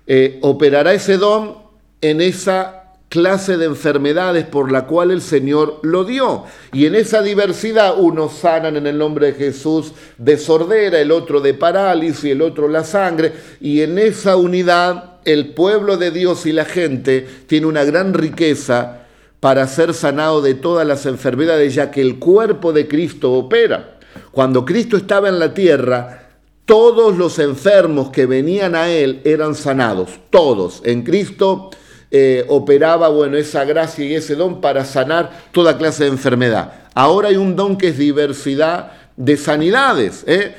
[0.06, 1.56] Eh, operará ese don
[2.02, 6.44] en esa clase de enfermedades por la cual el Señor lo dio.
[6.72, 11.40] Y en esa diversidad, unos sanan en el nombre de Jesús de sordera, el otro
[11.40, 13.32] de parálisis, el otro la sangre.
[13.60, 19.02] Y en esa unidad, el pueblo de Dios y la gente tiene una gran riqueza
[19.40, 23.98] para ser sanado de todas las enfermedades, ya que el cuerpo de Cristo opera.
[24.32, 26.30] Cuando Cristo estaba en la tierra,
[26.64, 30.80] todos los enfermos que venían a Él eran sanados, todos.
[30.84, 31.70] En Cristo
[32.16, 36.72] eh, operaba, bueno, esa gracia y ese don para sanar toda clase de enfermedad.
[36.94, 40.22] Ahora hay un don que es diversidad de sanidades.
[40.28, 40.54] ¿eh?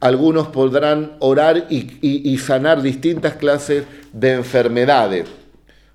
[0.00, 5.28] algunos podrán orar y, sanar distintas clases de enfermedades.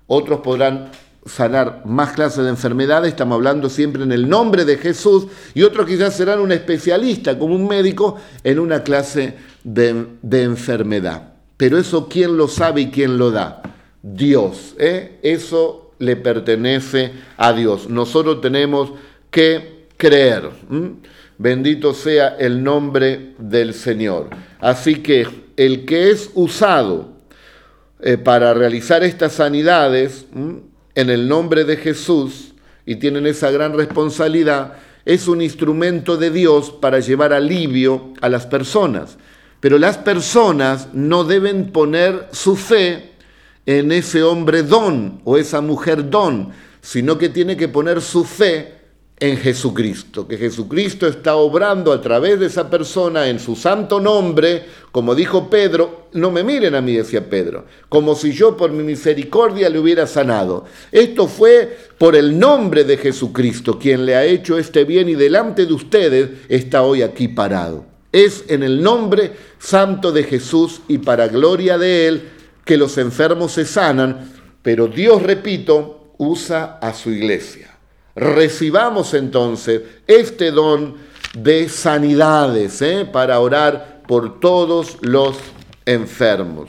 [0.06, 0.90] Otros podrán
[1.26, 5.86] sanar más clases de enfermedades, estamos hablando siempre en el nombre de Jesús, y otros
[5.86, 11.32] quizás serán un especialista, como un médico, en una clase de, enfermedad.
[11.56, 13.60] Pero eso, ¿quién lo sabe y quién lo da?
[14.14, 14.74] Dios.
[14.78, 15.18] ¿eh?
[15.22, 17.88] Eso le pertenece a Dios.
[17.88, 18.92] Nosotros tenemos
[19.30, 20.50] que creer.
[21.38, 24.28] Bendito sea el nombre del Señor.
[24.60, 27.16] Así que el que es usado
[28.00, 30.26] eh, para realizar estas sanidades
[30.94, 36.70] en el nombre de Jesús y tienen esa gran responsabilidad, es un instrumento de Dios
[36.70, 39.18] para llevar alivio a las personas.
[39.60, 43.15] Pero las personas no deben poner su fe
[43.66, 48.76] en ese hombre don o esa mujer don, sino que tiene que poner su fe
[49.18, 54.64] en Jesucristo, que Jesucristo está obrando a través de esa persona en su santo nombre,
[54.92, 58.82] como dijo Pedro, no me miren a mí, decía Pedro, como si yo por mi
[58.82, 60.66] misericordia le hubiera sanado.
[60.92, 65.64] Esto fue por el nombre de Jesucristo, quien le ha hecho este bien y delante
[65.64, 67.86] de ustedes está hoy aquí parado.
[68.12, 72.22] Es en el nombre santo de Jesús y para gloria de Él
[72.66, 74.28] que los enfermos se sanan,
[74.60, 77.70] pero Dios, repito, usa a su iglesia.
[78.16, 80.96] Recibamos entonces este don
[81.32, 83.08] de sanidades ¿eh?
[83.10, 85.36] para orar por todos los
[85.84, 86.68] enfermos.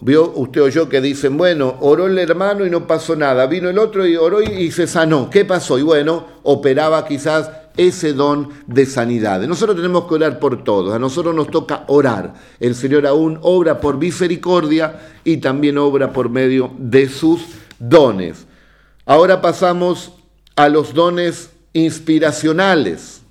[0.00, 3.70] Vio usted o yo que dicen, bueno, oró el hermano y no pasó nada, vino
[3.70, 5.30] el otro y oró y, se sanó.
[5.30, 5.78] ¿Qué pasó?
[5.78, 9.40] Y bueno, operaba quizás ese don de sanidad.
[9.42, 12.34] Nosotros tenemos que orar por todos, a nosotros nos toca orar.
[12.58, 17.42] El Señor aún obra por misericordia y también obra por medio de sus
[17.78, 18.46] dones.
[19.06, 20.12] Ahora pasamos
[20.56, 23.22] a los dones inspiracionales,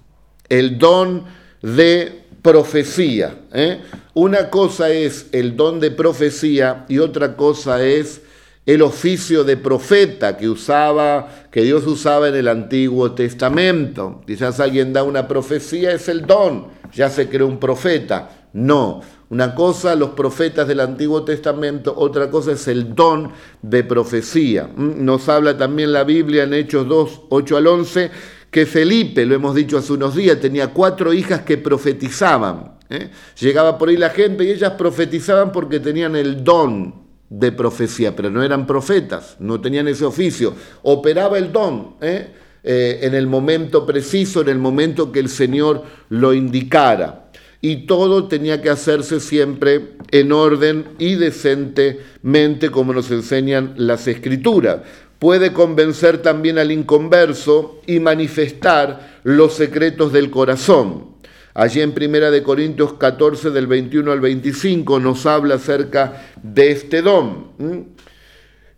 [0.48, 1.26] el don
[1.62, 3.36] de profecía.
[3.52, 3.80] ¿eh?
[4.14, 8.22] Una cosa es el don de profecía y otra cosa es
[8.66, 14.22] el oficio de profeta que usaba, que Dios usaba en el Antiguo Testamento.
[14.28, 18.30] Quizás alguien da una profecía, es el don, ya se creó un profeta.
[18.54, 24.70] No, una cosa los profetas del Antiguo Testamento, otra cosa es el don de profecía.
[24.76, 28.12] Mm, nos habla también la Biblia en Hechos 2, 8 al 11,
[28.54, 32.78] que Felipe, lo hemos dicho hace unos días, tenía cuatro hijas que profetizaban.
[32.88, 33.10] ¿eh?
[33.42, 36.94] Llegaba por ahí la gente y ellas profetizaban porque tenían el don
[37.32, 40.54] de profecía, pero no eran profetas, no tenían ese oficio.
[40.84, 42.28] Operaba el don ¿eh?
[42.64, 47.32] Eh, en el momento preciso, en el momento que el Señor lo indicara
[47.66, 54.82] y todo tenía que hacerse siempre en orden y decentemente, como nos enseñan las escrituras.
[55.24, 61.16] Puede convencer también al inconverso y manifestar los secretos del corazón.
[61.54, 67.02] Allí en Primera de Corintios 14 del 21 al 25 nos habla acerca de este
[67.02, 67.96] don.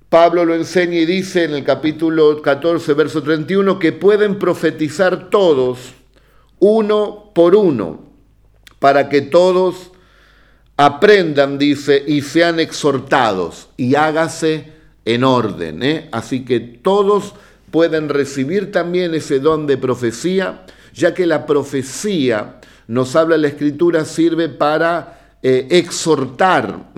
[0.08, 5.96] Pablo lo enseña y dice en el capítulo 14, verso 31, que pueden profetizar todos,
[6.60, 8.04] uno por uno,
[8.78, 9.94] para que todos
[10.78, 14.76] aprendan, dice, y sean exhortados, y hágase
[15.06, 15.84] en orden.
[15.84, 16.10] ¿eh?
[16.12, 17.34] Así que todos
[17.72, 24.06] pueden recibir también ese don de profecía, ya que la profecía, nos habla la escritura,
[24.06, 26.92] sirve para eh, exhortar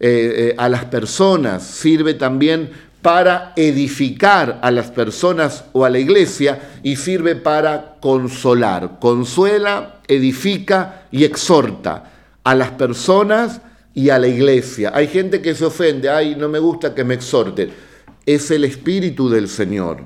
[0.00, 2.70] eh, a las personas, sirve también
[3.02, 8.98] para edificar a las personas o a la iglesia y sirve para consolar.
[9.00, 12.12] Consuela, edifica y exhorta
[12.44, 13.60] a las personas
[13.94, 14.92] y a la iglesia.
[14.94, 17.70] Hay gente que se ofende, ay, no me gusta que me exhorten.
[18.24, 20.04] Es el Espíritu del Señor.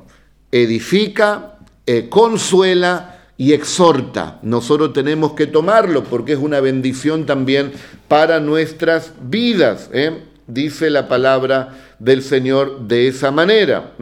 [0.51, 4.39] Edifica, eh, consuela y exhorta.
[4.43, 7.73] Nosotros tenemos que tomarlo porque es una bendición también
[8.09, 9.91] para nuestras vidas.
[9.93, 10.23] ¿eh?
[10.47, 13.93] Dice la palabra del Señor de esa manera.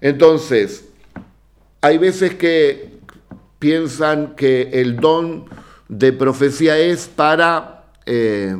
[0.00, 0.84] Entonces,
[1.80, 2.98] hay veces que
[3.58, 5.46] piensan que el don
[5.88, 7.77] de profecía es para
[8.08, 8.56] eh,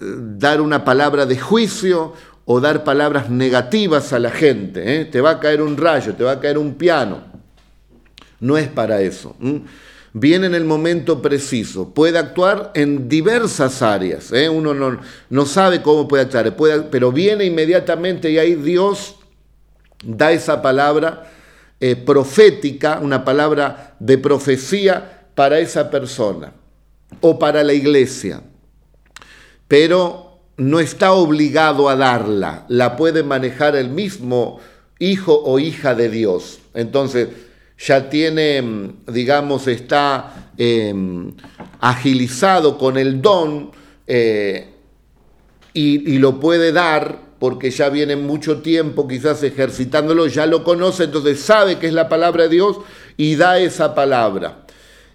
[0.00, 5.00] dar una palabra de juicio o dar palabras negativas a la gente.
[5.00, 5.04] ¿eh?
[5.04, 7.22] Te va a caer un rayo, te va a caer un piano.
[8.40, 9.36] No es para eso
[10.12, 14.48] viene en el momento preciso, puede actuar en diversas áreas, ¿eh?
[14.48, 14.98] uno
[15.28, 16.56] no, sabe cómo puede actuar,
[16.90, 19.16] pero viene inmediatamente y ahí Dios
[20.04, 21.30] da esa palabra
[21.80, 26.52] eh, profética, una palabra de profecía para esa persona
[27.20, 28.42] o para la iglesia,
[29.66, 34.60] pero no está obligado a darla, la puede manejar el mismo
[34.98, 36.58] hijo o hija de Dios.
[36.74, 37.28] Entonces,
[37.78, 41.32] ya tiene, mm, digamos, está em,
[41.80, 43.70] agilizado con el don
[44.06, 44.68] eh,
[45.72, 51.04] y, y lo puede dar porque ya viene mucho tiempo quizás ejercitándolo, ya lo conoce,
[51.04, 52.78] entonces sabe que es la palabra de Dios
[53.16, 54.64] y da esa palabra.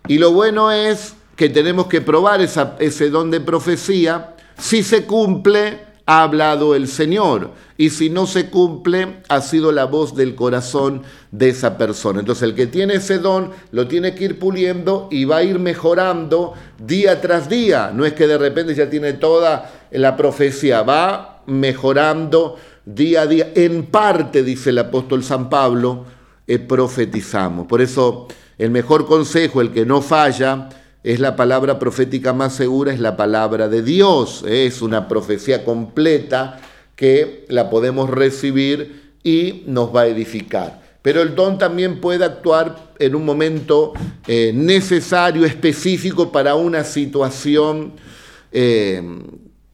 [0.07, 4.35] Y lo bueno es que tenemos que probar ese don de profecía.
[4.57, 7.51] Si se cumple, ha hablado el Señor.
[7.77, 12.19] Y si no se cumple, ha sido la voz del corazón de esa persona.
[12.19, 15.59] Entonces el que tiene ese don lo tiene que ir puliendo y va a ir
[15.59, 17.91] mejorando día tras día.
[17.93, 23.51] No es que de repente ya tiene toda la profecía, va mejorando día a día.
[23.55, 26.05] En parte, dice el apóstol San Pablo,
[26.45, 27.65] eh, profetizamos.
[27.67, 28.27] Por eso
[28.57, 30.69] el mejor consejo, el que no falla,
[31.03, 34.45] es la palabra profética más segura, es la palabra de Dios.
[34.47, 36.61] Es una profecía completa
[36.95, 40.81] que la podemos recibir y nos va a edificar.
[41.01, 43.91] Pero el don también puede actuar en un momento
[44.25, 47.93] eh, necesario, específico para una situación
[48.53, 49.03] eh,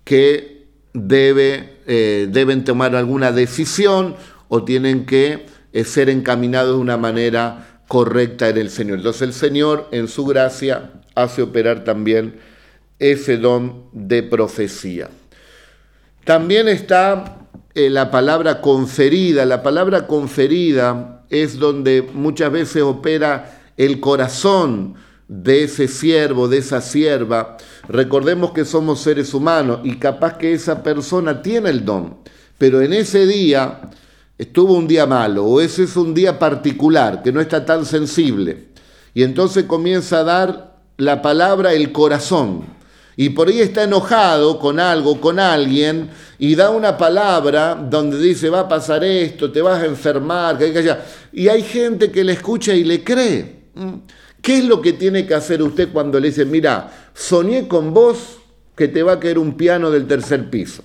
[0.03, 4.15] que debe, eh, deben tomar alguna decisión
[4.47, 5.45] o tienen que
[5.85, 8.99] ser encaminados de una manera correcta en el Señor.
[8.99, 12.39] Entonces el Señor en su gracia hace operar también
[12.99, 15.09] ese don de profecía.
[16.23, 19.43] También está eh, la palabra conferida.
[19.43, 24.93] La palabra conferida es donde muchas veces opera el corazón
[25.27, 27.57] de ese siervo, de esa sierva.
[27.87, 32.17] Recordemos que somos seres humanos y capaz que esa persona tiene el don,
[32.59, 33.89] pero en ese día
[34.39, 38.69] estuvo un día malo o ese es un día particular que no está tan sensible.
[39.13, 42.63] Y entonces comienza a dar la palabra el corazón.
[43.17, 48.49] Y por ahí está enojado con algo, con alguien, y da una palabra donde dice,
[48.49, 50.97] va a pasar esto, te vas a enfermar, que hay
[51.33, 53.63] Y hay gente que le escucha y le cree.
[53.75, 53.93] ¿Mm?
[54.41, 58.37] ¿Qué es lo que tiene que hacer usted cuando le dice, mira, soñé con vos
[58.73, 60.83] que te va a caer un piano del tercer piso?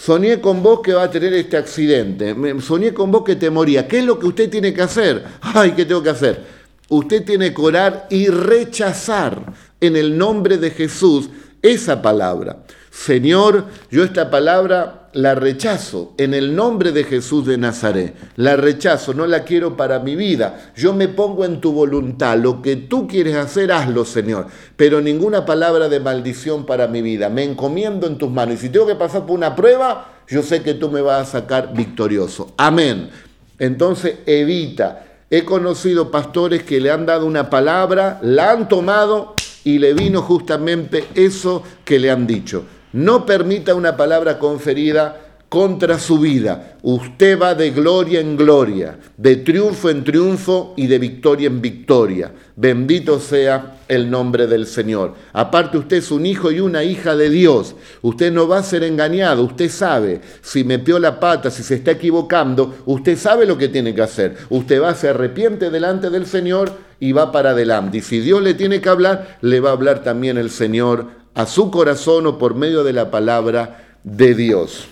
[0.00, 2.34] Soñé con vos que va a tener este accidente.
[2.60, 3.86] Soñé con vos que te moría.
[3.86, 5.24] ¿Qué es lo que usted tiene que hacer?
[5.42, 6.60] Ay, ¿qué tengo que hacer?
[6.90, 11.30] usted tiene que orar y rechazar en el nombre de Jesús
[11.62, 12.64] esa palabra.
[12.90, 18.14] Señor, yo esta palabra la rechazo en el nombre de Jesús de Nazaret.
[18.36, 20.72] La rechazo, no la quiero para mi vida.
[20.76, 22.36] Yo me pongo en tu voluntad.
[22.36, 24.46] Lo que tú quieres hacer, hazlo, Señor.
[24.76, 27.28] Pero ninguna palabra de maldición para mi vida.
[27.28, 28.56] Me encomiendo en tus manos.
[28.56, 31.40] Y si tengo que pasar por una prueba, yo sé que tú me vas a
[31.40, 32.52] sacar victorioso.
[32.56, 33.10] Amén.
[33.58, 39.78] Entonces evita He conocido pastores que le han dado una palabra, la han tomado y
[39.78, 42.64] le vino justamente eso que le han dicho.
[42.92, 46.76] No permita una palabra conferida contra su vida.
[46.82, 52.32] Usted va de gloria en gloria, de triunfo en triunfo y de victoria en victoria.
[52.54, 55.14] Bendito sea el nombre del Señor.
[55.32, 57.74] Aparte usted es un hijo y una hija de Dios.
[58.00, 59.42] Usted no va a ser engañado.
[59.42, 63.68] Usted sabe si me peó la pata, si se está equivocando, usted sabe lo que
[63.68, 64.36] tiene que hacer.
[64.50, 67.98] Usted va, se arrepiente delante del Señor y va para adelante.
[67.98, 71.46] Y si Dios le tiene que hablar, le va a hablar también el Señor a
[71.46, 74.86] su corazón o por medio de la palabra de Dios.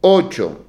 [0.00, 0.64] 8.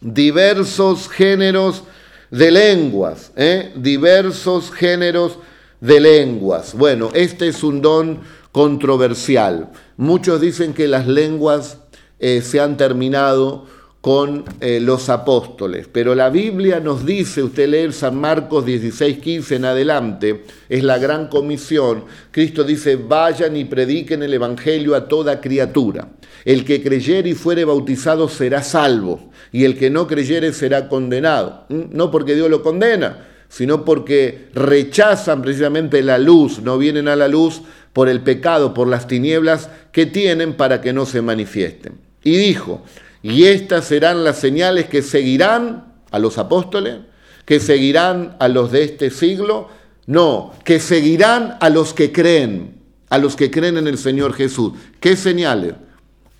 [0.00, 1.84] Diversos géneros
[2.30, 3.72] de lenguas, ¿eh?
[3.76, 5.38] diversos géneros
[5.80, 6.74] de lenguas.
[6.74, 8.20] Bueno, este es un don
[8.52, 9.70] controversial.
[9.96, 11.78] Muchos dicen que las lenguas
[12.18, 13.66] eh, se han terminado
[14.00, 15.88] con eh, los apóstoles.
[15.90, 20.98] Pero la Biblia nos dice, usted lee San Marcos 16, 15 en adelante, es la
[20.98, 22.04] gran comisión.
[22.30, 26.08] Cristo dice, vayan y prediquen el Evangelio a toda criatura.
[26.44, 31.64] El que creyere y fuere bautizado será salvo, y el que no creyere será condenado.
[31.68, 31.82] ¿Mm?
[31.90, 37.26] No porque Dios lo condena, sino porque rechazan precisamente la luz, no vienen a la
[37.26, 41.94] luz por el pecado, por las tinieblas que tienen para que no se manifiesten.
[42.22, 42.84] Y dijo,
[43.22, 46.98] y estas serán las señales que seguirán a los apóstoles,
[47.44, 49.68] que seguirán a los de este siglo,
[50.06, 54.72] no, que seguirán a los que creen, a los que creen en el Señor Jesús.
[55.00, 55.74] ¿Qué señales?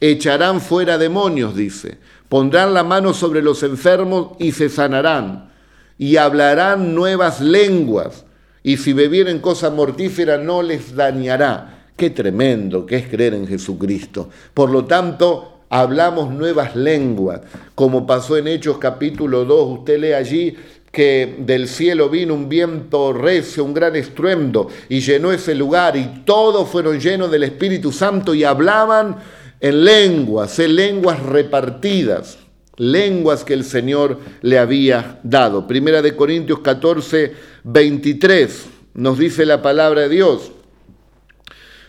[0.00, 1.98] Echarán fuera demonios, dice,
[2.28, 5.50] pondrán la mano sobre los enfermos y se sanarán,
[5.98, 8.24] y hablarán nuevas lenguas,
[8.62, 11.86] y si bebieren cosa mortífera no les dañará.
[11.96, 14.30] Qué tremendo que es creer en Jesucristo.
[14.54, 17.40] Por lo tanto, hablamos nuevas lenguas,
[17.74, 20.56] como pasó en Hechos capítulo 2, usted lee allí
[20.90, 26.22] que del cielo vino un viento recio, un gran estruendo, y llenó ese lugar, y
[26.24, 29.16] todos fueron llenos del Espíritu Santo y hablaban
[29.60, 32.38] en lenguas, en lenguas repartidas.
[32.76, 35.66] lenguas que el Señor le había dado.
[35.66, 40.52] Primera de Corintios 14, 23 nos dice la palabra de Dios.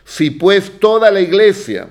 [0.03, 1.89] Si pues toda la iglesia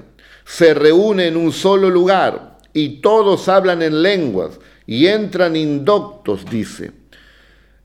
[0.49, 6.93] se reúne en un solo lugar y todos hablan en lenguas y entran indoctos, dice,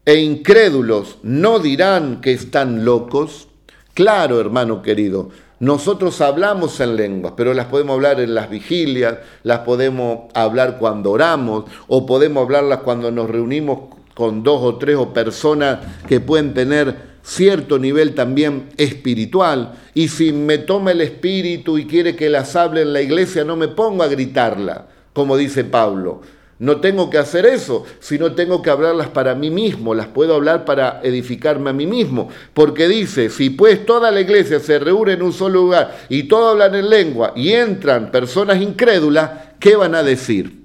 [0.06, 3.50] e incrédulos, ¿no dirán que están locos?
[3.94, 9.60] Claro, hermano querido, nosotros hablamos en lenguas, pero las podemos hablar en las vigilias, las
[9.60, 15.12] podemos hablar cuando oramos, o podemos hablarlas cuando nos reunimos con dos o tres o
[15.12, 19.74] personas que pueden tener cierto nivel también espiritual.
[19.94, 23.56] Y si me toma el espíritu y quiere que las hable en la iglesia, no
[23.56, 26.22] me pongo a gritarla, como dice Pablo
[26.64, 30.64] no tengo que hacer eso, sino tengo que hablarlas para mí mismo, las puedo hablar
[30.64, 32.30] para edificarme a mí mismo.
[32.54, 36.54] Porque dice, si pues toda la iglesia se reúne en un solo lugar y todos
[36.54, 40.63] hablan en lengua y entran personas incrédulas, ¿qué van a decir?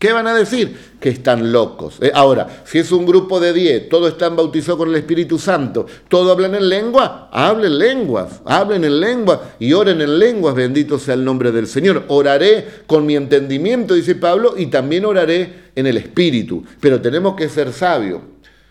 [0.00, 0.78] ¿Qué van a decir?
[0.98, 1.98] Que están locos.
[2.00, 5.84] Eh, ahora, si es un grupo de 10, todos están bautizados con el Espíritu Santo,
[6.08, 11.12] todos hablan en lengua, hablen lenguas, hablen en lengua y oren en lenguas, bendito sea
[11.12, 12.04] el nombre del Señor.
[12.08, 16.64] Oraré con mi entendimiento, dice Pablo, y también oraré en el Espíritu.
[16.80, 18.22] Pero tenemos que ser sabios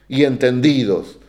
[0.08, 1.20] y entendidos.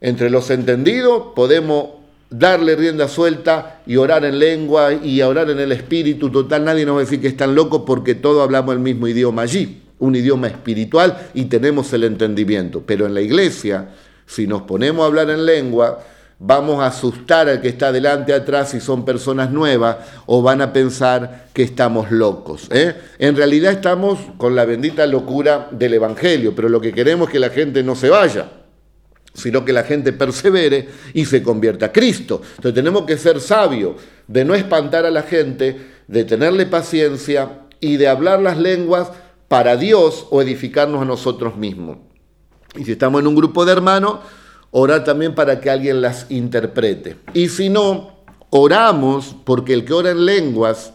[0.00, 2.01] Entre los entendidos podemos
[2.32, 6.30] darle rienda suelta y orar en lengua y orar en el espíritu.
[6.30, 9.42] Total, nadie nos va a decir que están locos porque todos hablamos el mismo idioma
[9.42, 12.82] allí, un idioma espiritual y tenemos el entendimiento.
[12.84, 13.90] Pero en la iglesia,
[14.26, 16.02] si nos ponemos a hablar en lengua,
[16.38, 20.72] vamos a asustar al que está delante atrás si son personas nuevas o van a
[20.72, 22.66] pensar que estamos locos.
[22.70, 22.94] ¿eh?
[23.18, 27.38] En realidad estamos con la bendita locura del Evangelio, pero lo que queremos es que
[27.38, 28.61] la gente no se vaya
[29.34, 32.42] sino que la gente persevere y se convierta a Cristo.
[32.56, 35.76] Entonces tenemos que ser sabios de no espantar a la gente,
[36.06, 39.10] de tenerle paciencia y de hablar las lenguas
[39.48, 41.98] para Dios o edificarnos a nosotros mismos.
[42.76, 44.20] Y si estamos en un grupo de hermanos,
[44.70, 47.16] orar también para que alguien las interprete.
[47.34, 50.94] Y si no, oramos porque el que ora en lenguas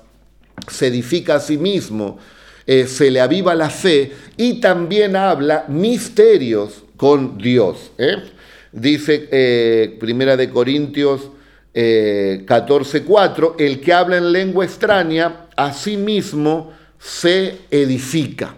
[0.71, 2.17] se edifica a sí mismo,
[2.65, 7.91] eh, se le aviva la fe y también habla misterios con Dios.
[7.97, 8.23] ¿eh?
[8.71, 11.29] Dice eh, Primera de Corintios
[11.73, 18.55] eh, 14:4, el que habla en lengua extraña, a sí mismo se edifica.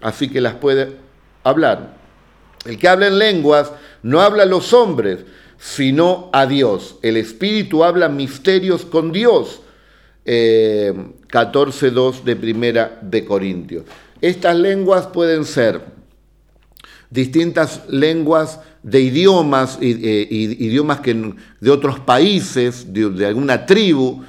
[0.00, 0.96] Así que las puede
[1.44, 1.96] hablar.
[2.64, 3.70] El que habla en lenguas
[4.02, 5.20] no habla a los hombres,
[5.58, 6.96] sino a Dios.
[7.02, 9.60] El Espíritu habla misterios con Dios.
[10.24, 13.84] 14.2 eh, de Primera de Corintios.
[14.20, 15.80] Estas lenguas pueden ser
[17.12, 24.22] distintas lenguas de idiomas, eh, idiomas que, de otros países, de, alguna tribu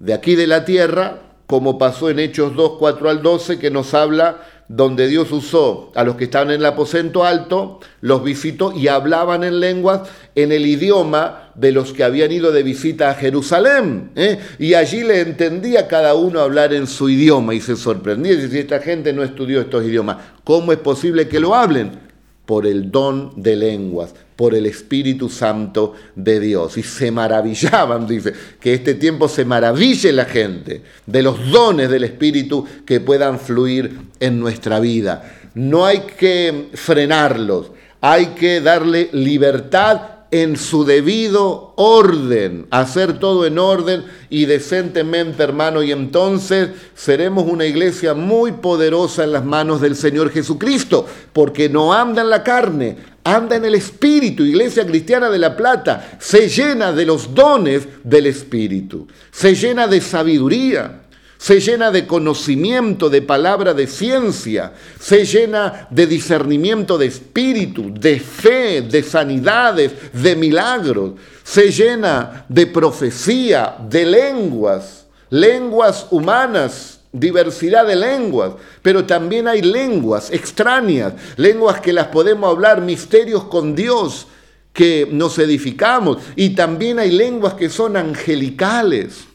[0.00, 3.94] de aquí de la tierra, como pasó en Hechos 2, 4 al 12, que nos
[3.94, 8.88] habla donde Dios usó a los que estaban en el aposento alto, los visitó y
[8.88, 14.10] hablaban en lenguas en el idioma de los que habían ido de visita a Jerusalén.
[14.16, 14.40] ¿eh?
[14.58, 18.36] Y allí le entendía cada uno hablar en su idioma y se sorprendía.
[18.48, 22.03] Si esta gente no estudió estos idiomas, ¿cómo es posible que lo hablen?
[22.46, 26.76] Por el don de lenguas, por el Espíritu Santo de Dios.
[26.76, 32.04] Y se maravillaban, dice, que este tiempo se maraville la gente de los dones del
[32.04, 35.32] Espíritu que puedan fluir en nuestra vida.
[35.54, 37.70] No hay que frenarlos,
[38.00, 45.80] hay que darle libertad en su debido orden, hacer todo en orden y decentemente, hermano,
[45.84, 51.92] y entonces seremos una iglesia muy poderosa en las manos del Señor Jesucristo, porque no
[51.92, 54.42] anda en la carne, anda en el Espíritu.
[54.42, 60.00] Iglesia Cristiana de la Plata se llena de los dones del Espíritu, se llena de
[60.00, 61.03] sabiduría,
[61.44, 68.18] se llena de conocimiento, de palabra de ciencia, se llena de discernimiento de espíritu, de
[68.18, 77.96] fe, de sanidades, de milagros, se llena de profecía, de lenguas, lenguas humanas, diversidad de
[77.96, 84.28] lenguas, pero también hay lenguas extrañas, lenguas que las podemos hablar, misterios con Dios
[84.72, 89.26] que nos edificamos, y también hay lenguas que son angelicales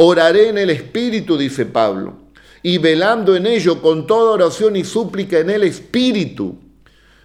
[0.00, 2.18] Oraré en el Espíritu, dice Pablo,
[2.62, 6.56] y velando en ello con toda oración y súplica en el Espíritu.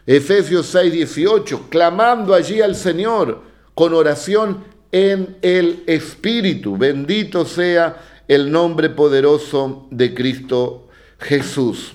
[0.08, 3.44] Efesios 6, 18, clamando allí al Señor
[3.76, 6.76] con oración en el Espíritu.
[6.76, 10.88] Bendito sea el nombre poderoso de Cristo
[11.20, 11.94] Jesús.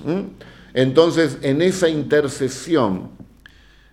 [0.75, 3.11] Entonces, en esa intercesión,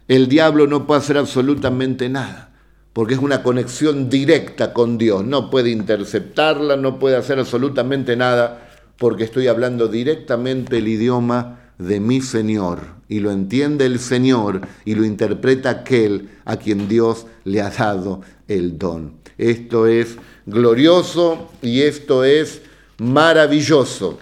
[0.08, 2.55] el diablo no puede hacer absolutamente nada
[2.96, 5.26] porque es una conexión directa con Dios.
[5.26, 12.00] No puede interceptarla, no puede hacer absolutamente nada, porque estoy hablando directamente el idioma de
[12.00, 12.80] mi Señor
[13.10, 18.22] y lo entiende el Señor y lo interpreta aquel a quien Dios le ha dado
[18.48, 19.16] el don.
[19.38, 20.16] Esto es
[20.46, 22.62] glorioso y esto es
[23.00, 24.20] maravilloso.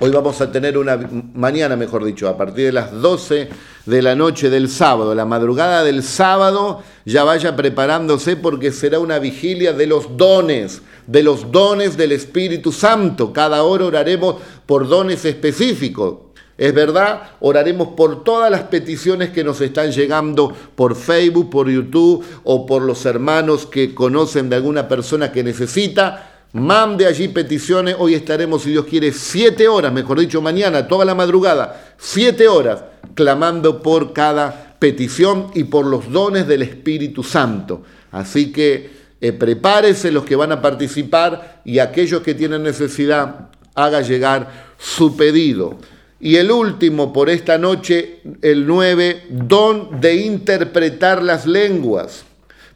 [0.00, 0.96] Hoy vamos a tener una,
[1.34, 3.48] mañana mejor dicho, a partir de las 12
[3.84, 9.18] de la noche del sábado, la madrugada del sábado, ya vaya preparándose porque será una
[9.18, 13.32] vigilia de los dones, de los dones del Espíritu Santo.
[13.32, 14.36] Cada hora oraremos
[14.66, 16.28] por dones específicos.
[16.56, 22.24] Es verdad, oraremos por todas las peticiones que nos están llegando por Facebook, por YouTube
[22.44, 26.27] o por los hermanos que conocen de alguna persona que necesita.
[26.52, 27.96] Mande allí peticiones.
[27.98, 32.84] Hoy estaremos, si Dios quiere, siete horas, mejor dicho, mañana, toda la madrugada, siete horas,
[33.14, 37.82] clamando por cada petición y por los dones del Espíritu Santo.
[38.10, 38.90] Así que
[39.20, 45.16] eh, prepárese los que van a participar y aquellos que tienen necesidad, haga llegar su
[45.16, 45.76] pedido.
[46.20, 52.24] Y el último por esta noche, el 9, don de interpretar las lenguas.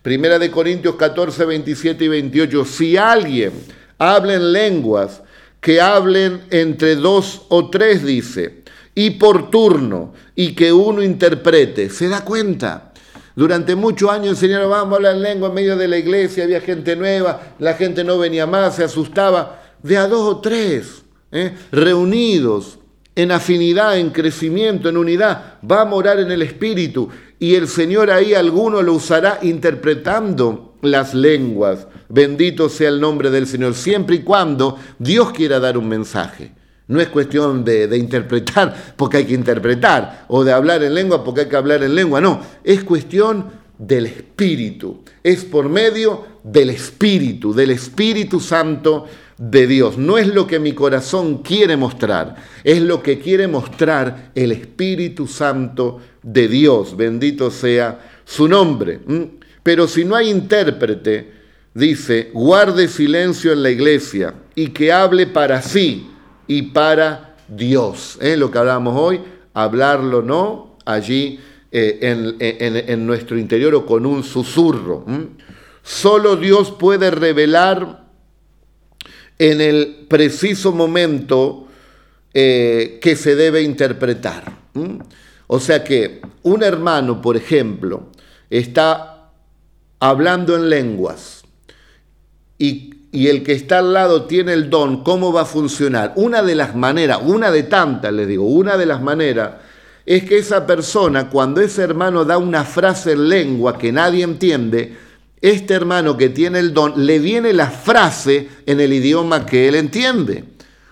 [0.03, 2.65] Primera de Corintios 14, 27 y 28.
[2.65, 3.53] Si alguien
[3.99, 5.23] habla en lenguas,
[5.61, 8.65] que hablen entre dos o tres, dice,
[8.97, 11.89] y por turno, y que uno interprete.
[11.89, 12.93] ¿Se da cuenta?
[13.37, 16.61] Durante muchos años enseñaron, vamos a hablar en lengua en medio de la iglesia, había
[16.61, 19.63] gente nueva, la gente no venía más, se asustaba.
[19.83, 21.55] De a dos o tres, ¿eh?
[21.71, 22.81] reunidos,
[23.15, 25.59] en afinidad, en crecimiento, en unidad.
[25.69, 27.09] Va a morar en el Espíritu
[27.43, 31.89] y el Señor ahí alguno lo usará interpretando las lenguas.
[32.09, 36.53] Bendito sea el nombre del Señor, siempre y cuando Dios quiera dar un mensaje.
[36.87, 41.41] No es cuestión de, interpretar porque hay que interpretar o de hablar en lengua porque
[41.41, 47.53] hay que hablar en lengua, no, es cuestión del Espíritu, es por medio del Espíritu,
[47.53, 49.07] del Espíritu Santo
[49.43, 49.99] de Dios.
[49.99, 55.27] No es lo que mi corazón quiere mostrar, es lo que quiere mostrar el Espíritu
[55.27, 56.97] Santo de Dios.
[56.97, 59.01] Bendito sea su nombre.
[59.65, 61.33] Pero si no hay intérprete,
[61.75, 66.09] dice, guarde silencio en la iglesia y que hable para sí
[66.47, 68.21] y para Dios.
[68.21, 69.21] Lo que hablamos hoy,
[69.55, 71.41] hablarlo no allí
[71.73, 71.99] eh,
[72.89, 75.05] en, nuestro interior o con un susurro.
[75.83, 78.02] Solo Dios puede revelar
[79.39, 81.69] en el preciso momento
[82.35, 84.61] eh, que se debe interpretar.
[85.47, 88.09] O sea que un hermano, por ejemplo,
[88.49, 89.31] está
[90.01, 91.43] hablando en lenguas
[92.59, 96.13] y, y, el que está al lado tiene el don, ¿cómo va a funcionar?
[96.17, 99.53] Una de las maneras, una de tantas, les digo, una de las maneras
[100.07, 104.97] es que esa persona, cuando ese hermano da una frase en lengua que nadie entiende,
[105.43, 109.75] este hermano que tiene el don, le viene la frase en el idioma que él
[109.75, 110.45] entiende.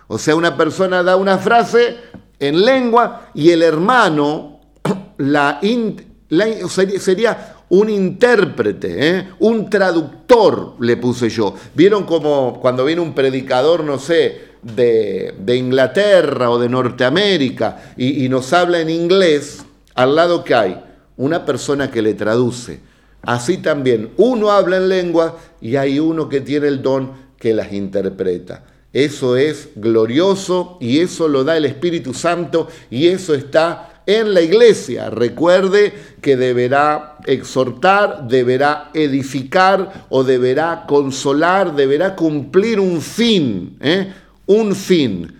[0.08, 1.96] O sea, una persona da una frase
[2.40, 4.60] en lengua y el hermano
[5.18, 5.60] la,
[6.98, 9.28] sería un intérprete, ¿eh?
[9.38, 11.54] un traductor, le puse yo.
[11.74, 18.52] ¿Vieron como cuando viene un predicador, no sé, de, Inglaterra o de Norteamérica y nos
[18.52, 19.64] habla en inglés?
[19.94, 20.82] Al lado que hay
[21.16, 22.89] una persona que le traduce
[23.22, 27.72] Así también uno habla en lengua y hay uno que tiene el don que las
[27.72, 28.64] interpreta.
[28.92, 34.40] Eso es glorioso y eso lo da el Espíritu Santo y eso está en la
[34.40, 35.10] iglesia.
[35.10, 44.12] Recuerde que deberá exhortar, deberá edificar o deberá consolar, deberá cumplir un fin, ¿eh?
[44.46, 45.39] un fin.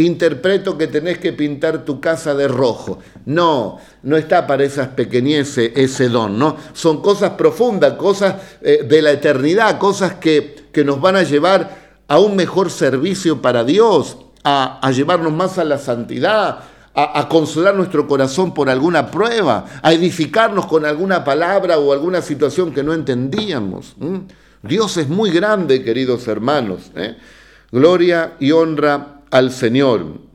[0.00, 2.98] Interpreto que tenés que pintar tu casa de rojo.
[3.26, 6.56] No, no está para esas pequeñeces ese don, ¿no?
[6.72, 11.76] Son cosas profundas, cosas eh, de la eternidad, cosas que, que, nos van a llevar
[12.08, 16.60] a un mejor servicio para Dios, a, llevarnos más a la santidad,
[16.94, 22.72] a, consolar nuestro corazón por alguna prueba, a edificarnos con alguna palabra o alguna situación
[22.72, 23.96] que no entendíamos.
[24.62, 26.90] Dios es muy grande, queridos hermanos.
[26.96, 27.16] ¿eh?
[27.70, 30.30] Gloria y honra al Señor.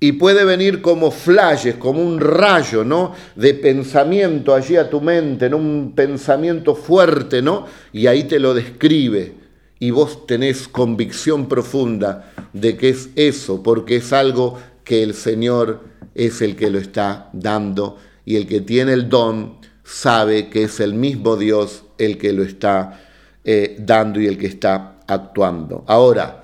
[0.00, 3.14] Y puede venir como flashes, como un rayo, ¿no?
[3.36, 7.66] De pensamiento allí a tu mente, en un pensamiento fuerte, ¿no?
[7.92, 9.34] Y ahí te lo describe.
[9.78, 15.80] Y vos tenés convicción profunda de que es eso, porque es algo que el Señor
[16.14, 20.80] es el que lo está dando y el que tiene el don sabe que es
[20.80, 23.00] el mismo Dios el que lo está
[23.44, 25.84] eh, dando y el que está actuando.
[25.86, 26.43] Ahora,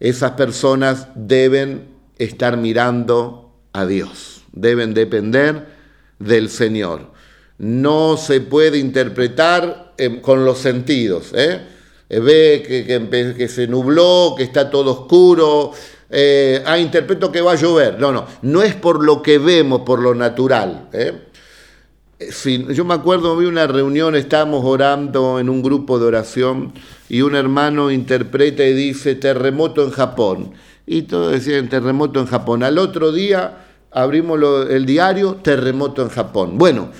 [0.00, 1.88] esas personas deben
[2.18, 5.66] estar mirando a Dios, deben depender
[6.18, 7.12] del Señor.
[7.58, 11.32] No se puede interpretar eh, con los sentidos.
[11.34, 11.60] ¿eh?
[12.08, 15.72] eh, ve que, que, se nubló, que está todo oscuro,
[16.10, 17.98] eh, ah, interpreto que va a llover.
[17.98, 20.88] No, no, no es por lo que vemos, por lo natural.
[22.18, 22.66] ¿Eh?
[22.74, 26.72] yo me acuerdo, vi una reunión, estábamos orando en un grupo de oración
[27.08, 30.52] y un hermano interpreta y dice terremoto en Japón.
[30.86, 32.62] Y todos decían terremoto en Japón.
[32.62, 34.40] Al otro día abrimos
[34.70, 36.56] el diario, terremoto en Japón.
[36.56, 36.90] Bueno,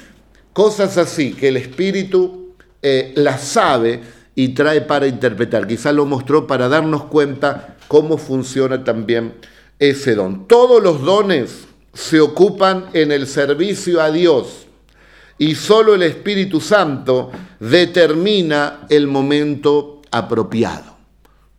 [0.53, 4.03] cosas así que el espíritu eh, las sabe
[4.35, 5.67] y trae para interpretar.
[5.67, 9.35] Quizás lo mostró para darnos cuenta cómo funciona también
[9.79, 10.47] ese don.
[10.47, 14.68] Todos los dones se ocupan en el servicio a Dios
[15.39, 17.31] y solo el Espíritu Santo
[17.61, 20.97] determina el momento apropiado.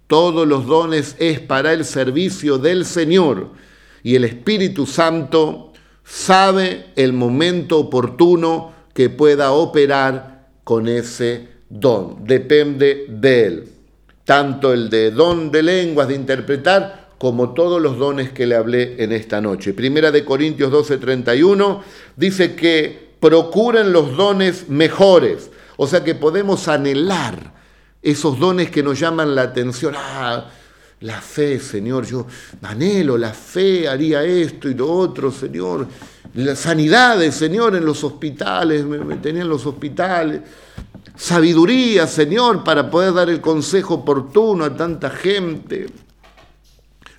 [0.08, 3.52] Todos los dones es para el servicio del Señor
[4.04, 5.72] y el Espíritu Santo
[6.04, 12.26] sabe el momento oportuno que pueda operar con ese don.
[12.26, 13.70] Depende de él.
[14.26, 19.04] Tanto el de don de lenguas, de interpretar, como todos los dones que le hablé
[19.04, 19.74] en esta noche.
[19.74, 21.82] Primera de Corintios 12:31
[22.16, 25.50] dice que procuren los dones mejores.
[25.78, 27.54] O sea que podemos anhelar
[28.02, 29.94] esos dones que nos llaman la atención.
[29.98, 30.46] Ah,
[31.02, 32.26] la fe, Señor, yo
[32.62, 35.88] anhelo la fe, haría esto y lo otro, Señor.
[36.36, 40.42] Las sanidades, Señor, en los hospitales, me, me tenía en los hospitales.
[41.16, 45.88] Sabiduría, Señor, para poder dar el consejo oportuno a tanta gente.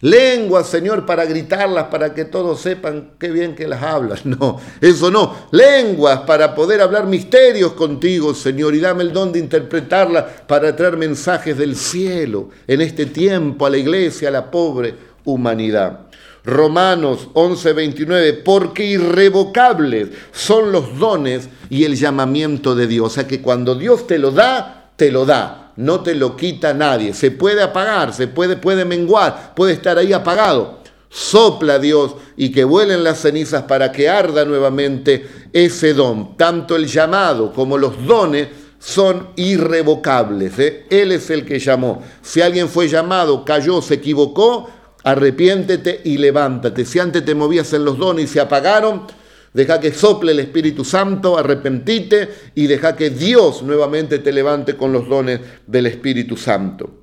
[0.03, 4.25] Lenguas, Señor, para gritarlas, para que todos sepan qué bien que las hablas.
[4.31, 5.35] No, eso no.
[5.51, 10.97] Lenguas para poder hablar misterios contigo, Señor, y dame el don de interpretarlas para traer
[10.97, 14.95] mensajes del cielo en este tiempo a la iglesia, a la pobre
[15.25, 16.07] humanidad.
[16.45, 23.07] Romanos 11:29, porque irrevocables son los dones y el llamamiento de Dios.
[23.07, 26.75] O sea que cuando Dios te lo da, te lo da no te lo quita
[26.75, 27.15] nadie.
[27.15, 30.81] Se puede apagar, se puede, puede menguar, puede estar ahí apagado.
[31.09, 36.37] Sopla Dios y que vuelen las cenizas para que arda nuevamente ese don.
[36.37, 40.59] Tanto el llamado como los dones son irrevocables.
[40.59, 40.87] ¿eh?
[40.91, 42.03] Él es el que llamó.
[42.23, 44.69] Si alguien fue llamado, cayó, se equivocó,
[45.03, 46.85] arrepiéntete y levántate.
[46.85, 49.07] Si antes te movías en los dones y se apagaron,
[49.53, 54.93] Deja que sople el Espíritu Santo, arrepentite y deja que Dios nuevamente te levante con
[54.93, 57.01] los dones del Espíritu Santo.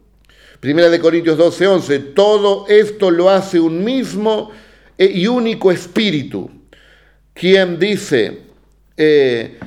[0.60, 2.00] Primera de Corintios 12, 11.
[2.00, 4.52] Todo esto lo hace un mismo
[4.98, 6.50] y único Espíritu,
[7.34, 8.43] quien dice,
[8.95, 9.60] eh,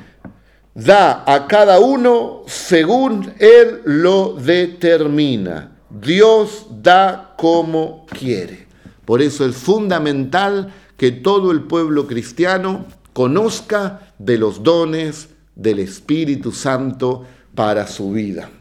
[0.73, 5.77] da a cada uno según Él lo determina.
[5.89, 8.67] Dios da como quiere.
[9.05, 16.51] Por eso es fundamental que todo el pueblo cristiano conozca de los dones del Espíritu
[16.51, 17.25] Santo
[17.55, 18.51] para su vida.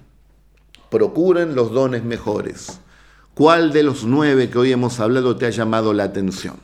[0.89, 2.81] Procuren los dones mejores.
[3.35, 6.57] ¿Cuál de los nueve que hoy hemos hablado te ha llamado la atención?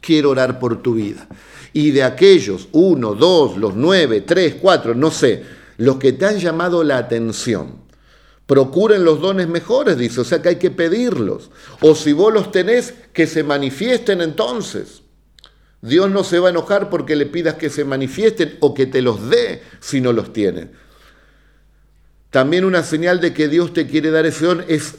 [0.00, 1.28] Quiero orar por tu vida.
[1.72, 5.44] Y de aquellos, uno, dos, los nueve, tres, cuatro, no sé,
[5.76, 7.76] los que te han llamado la atención,
[8.46, 11.50] Procuren los dones mejores, dice, o sea que hay que pedirlos.
[11.80, 15.02] O si vos los tenés, que se manifiesten entonces.
[15.80, 19.02] Dios no se va a enojar porque le pidas que se manifiesten o que te
[19.02, 20.68] los dé si no los tienes.
[22.30, 24.96] También una señal de que Dios te quiere dar ese don es,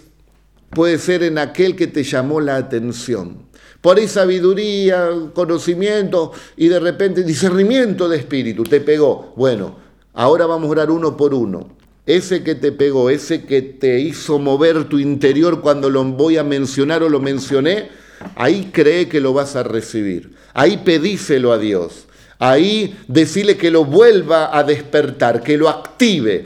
[0.70, 3.48] puede ser en aquel que te llamó la atención.
[3.82, 9.34] Por ahí sabiduría, conocimiento y de repente discernimiento de espíritu te pegó.
[9.36, 9.78] Bueno,
[10.14, 14.40] ahora vamos a orar uno por uno ese que te pegó, ese que te hizo
[14.40, 17.90] mover tu interior cuando lo voy a mencionar o lo mencioné,
[18.36, 20.34] ahí cree que lo vas a recibir.
[20.54, 22.08] Ahí pedíselo a Dios.
[22.40, 26.46] Ahí decirle que lo vuelva a despertar, que lo active.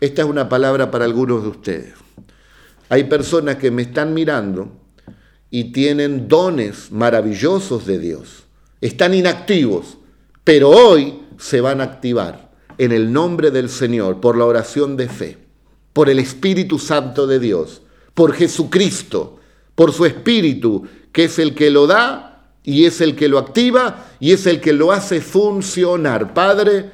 [0.00, 1.94] Esta es una palabra para algunos de ustedes.
[2.88, 4.72] Hay personas que me están mirando
[5.50, 8.44] y tienen dones maravillosos de Dios.
[8.80, 9.98] Están inactivos,
[10.42, 12.47] pero hoy se van a activar
[12.78, 15.36] en el nombre del Señor, por la oración de fe,
[15.92, 17.82] por el Espíritu Santo de Dios,
[18.14, 19.40] por Jesucristo,
[19.74, 24.06] por su Espíritu, que es el que lo da y es el que lo activa
[24.20, 26.32] y es el que lo hace funcionar.
[26.34, 26.90] Padre,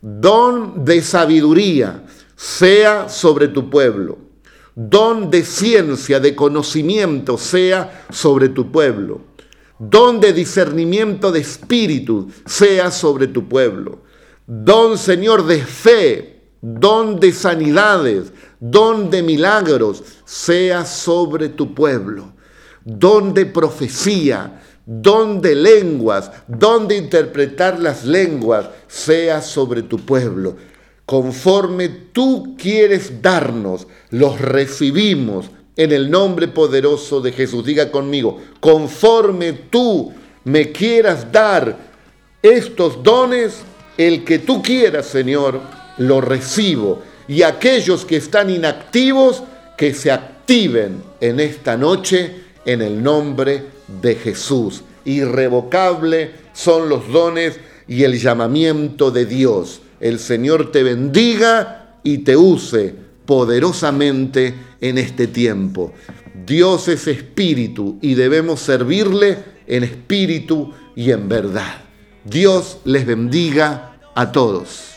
[0.00, 4.18] don de sabiduría sea sobre tu pueblo.
[4.74, 9.20] Don de ciencia, de conocimiento sea sobre tu pueblo.
[9.78, 14.05] Don de discernimiento de espíritu sea sobre tu pueblo
[14.46, 22.32] don Señor de fe, don de sanidades, don de milagros, sea sobre tu pueblo,
[22.84, 30.56] don de profecía, don de lenguas, don de interpretar las lenguas, sea sobre tu pueblo.
[31.06, 37.64] conforme tú quieres darnos, los recibimos en el nombre poderoso de Jesús.
[37.64, 41.78] Diga conmigo, conforme tú me quieras dar
[42.42, 43.62] estos dones,
[43.96, 45.60] el que tú quieras, Señor,
[45.98, 47.02] lo recibo.
[47.28, 49.42] Y aquellos que están inactivos,
[49.76, 53.64] que se activen en esta noche en el nombre
[54.02, 54.82] de Jesús.
[55.04, 59.80] Irrevocable son los dones y el llamamiento de Dios.
[60.00, 62.94] El Señor te bendiga y te use
[63.24, 65.92] poderosamente en este tiempo.
[66.46, 71.85] Dios es espíritu y debemos servirle en espíritu y en verdad.
[72.28, 74.95] Dios les bendiga a todos.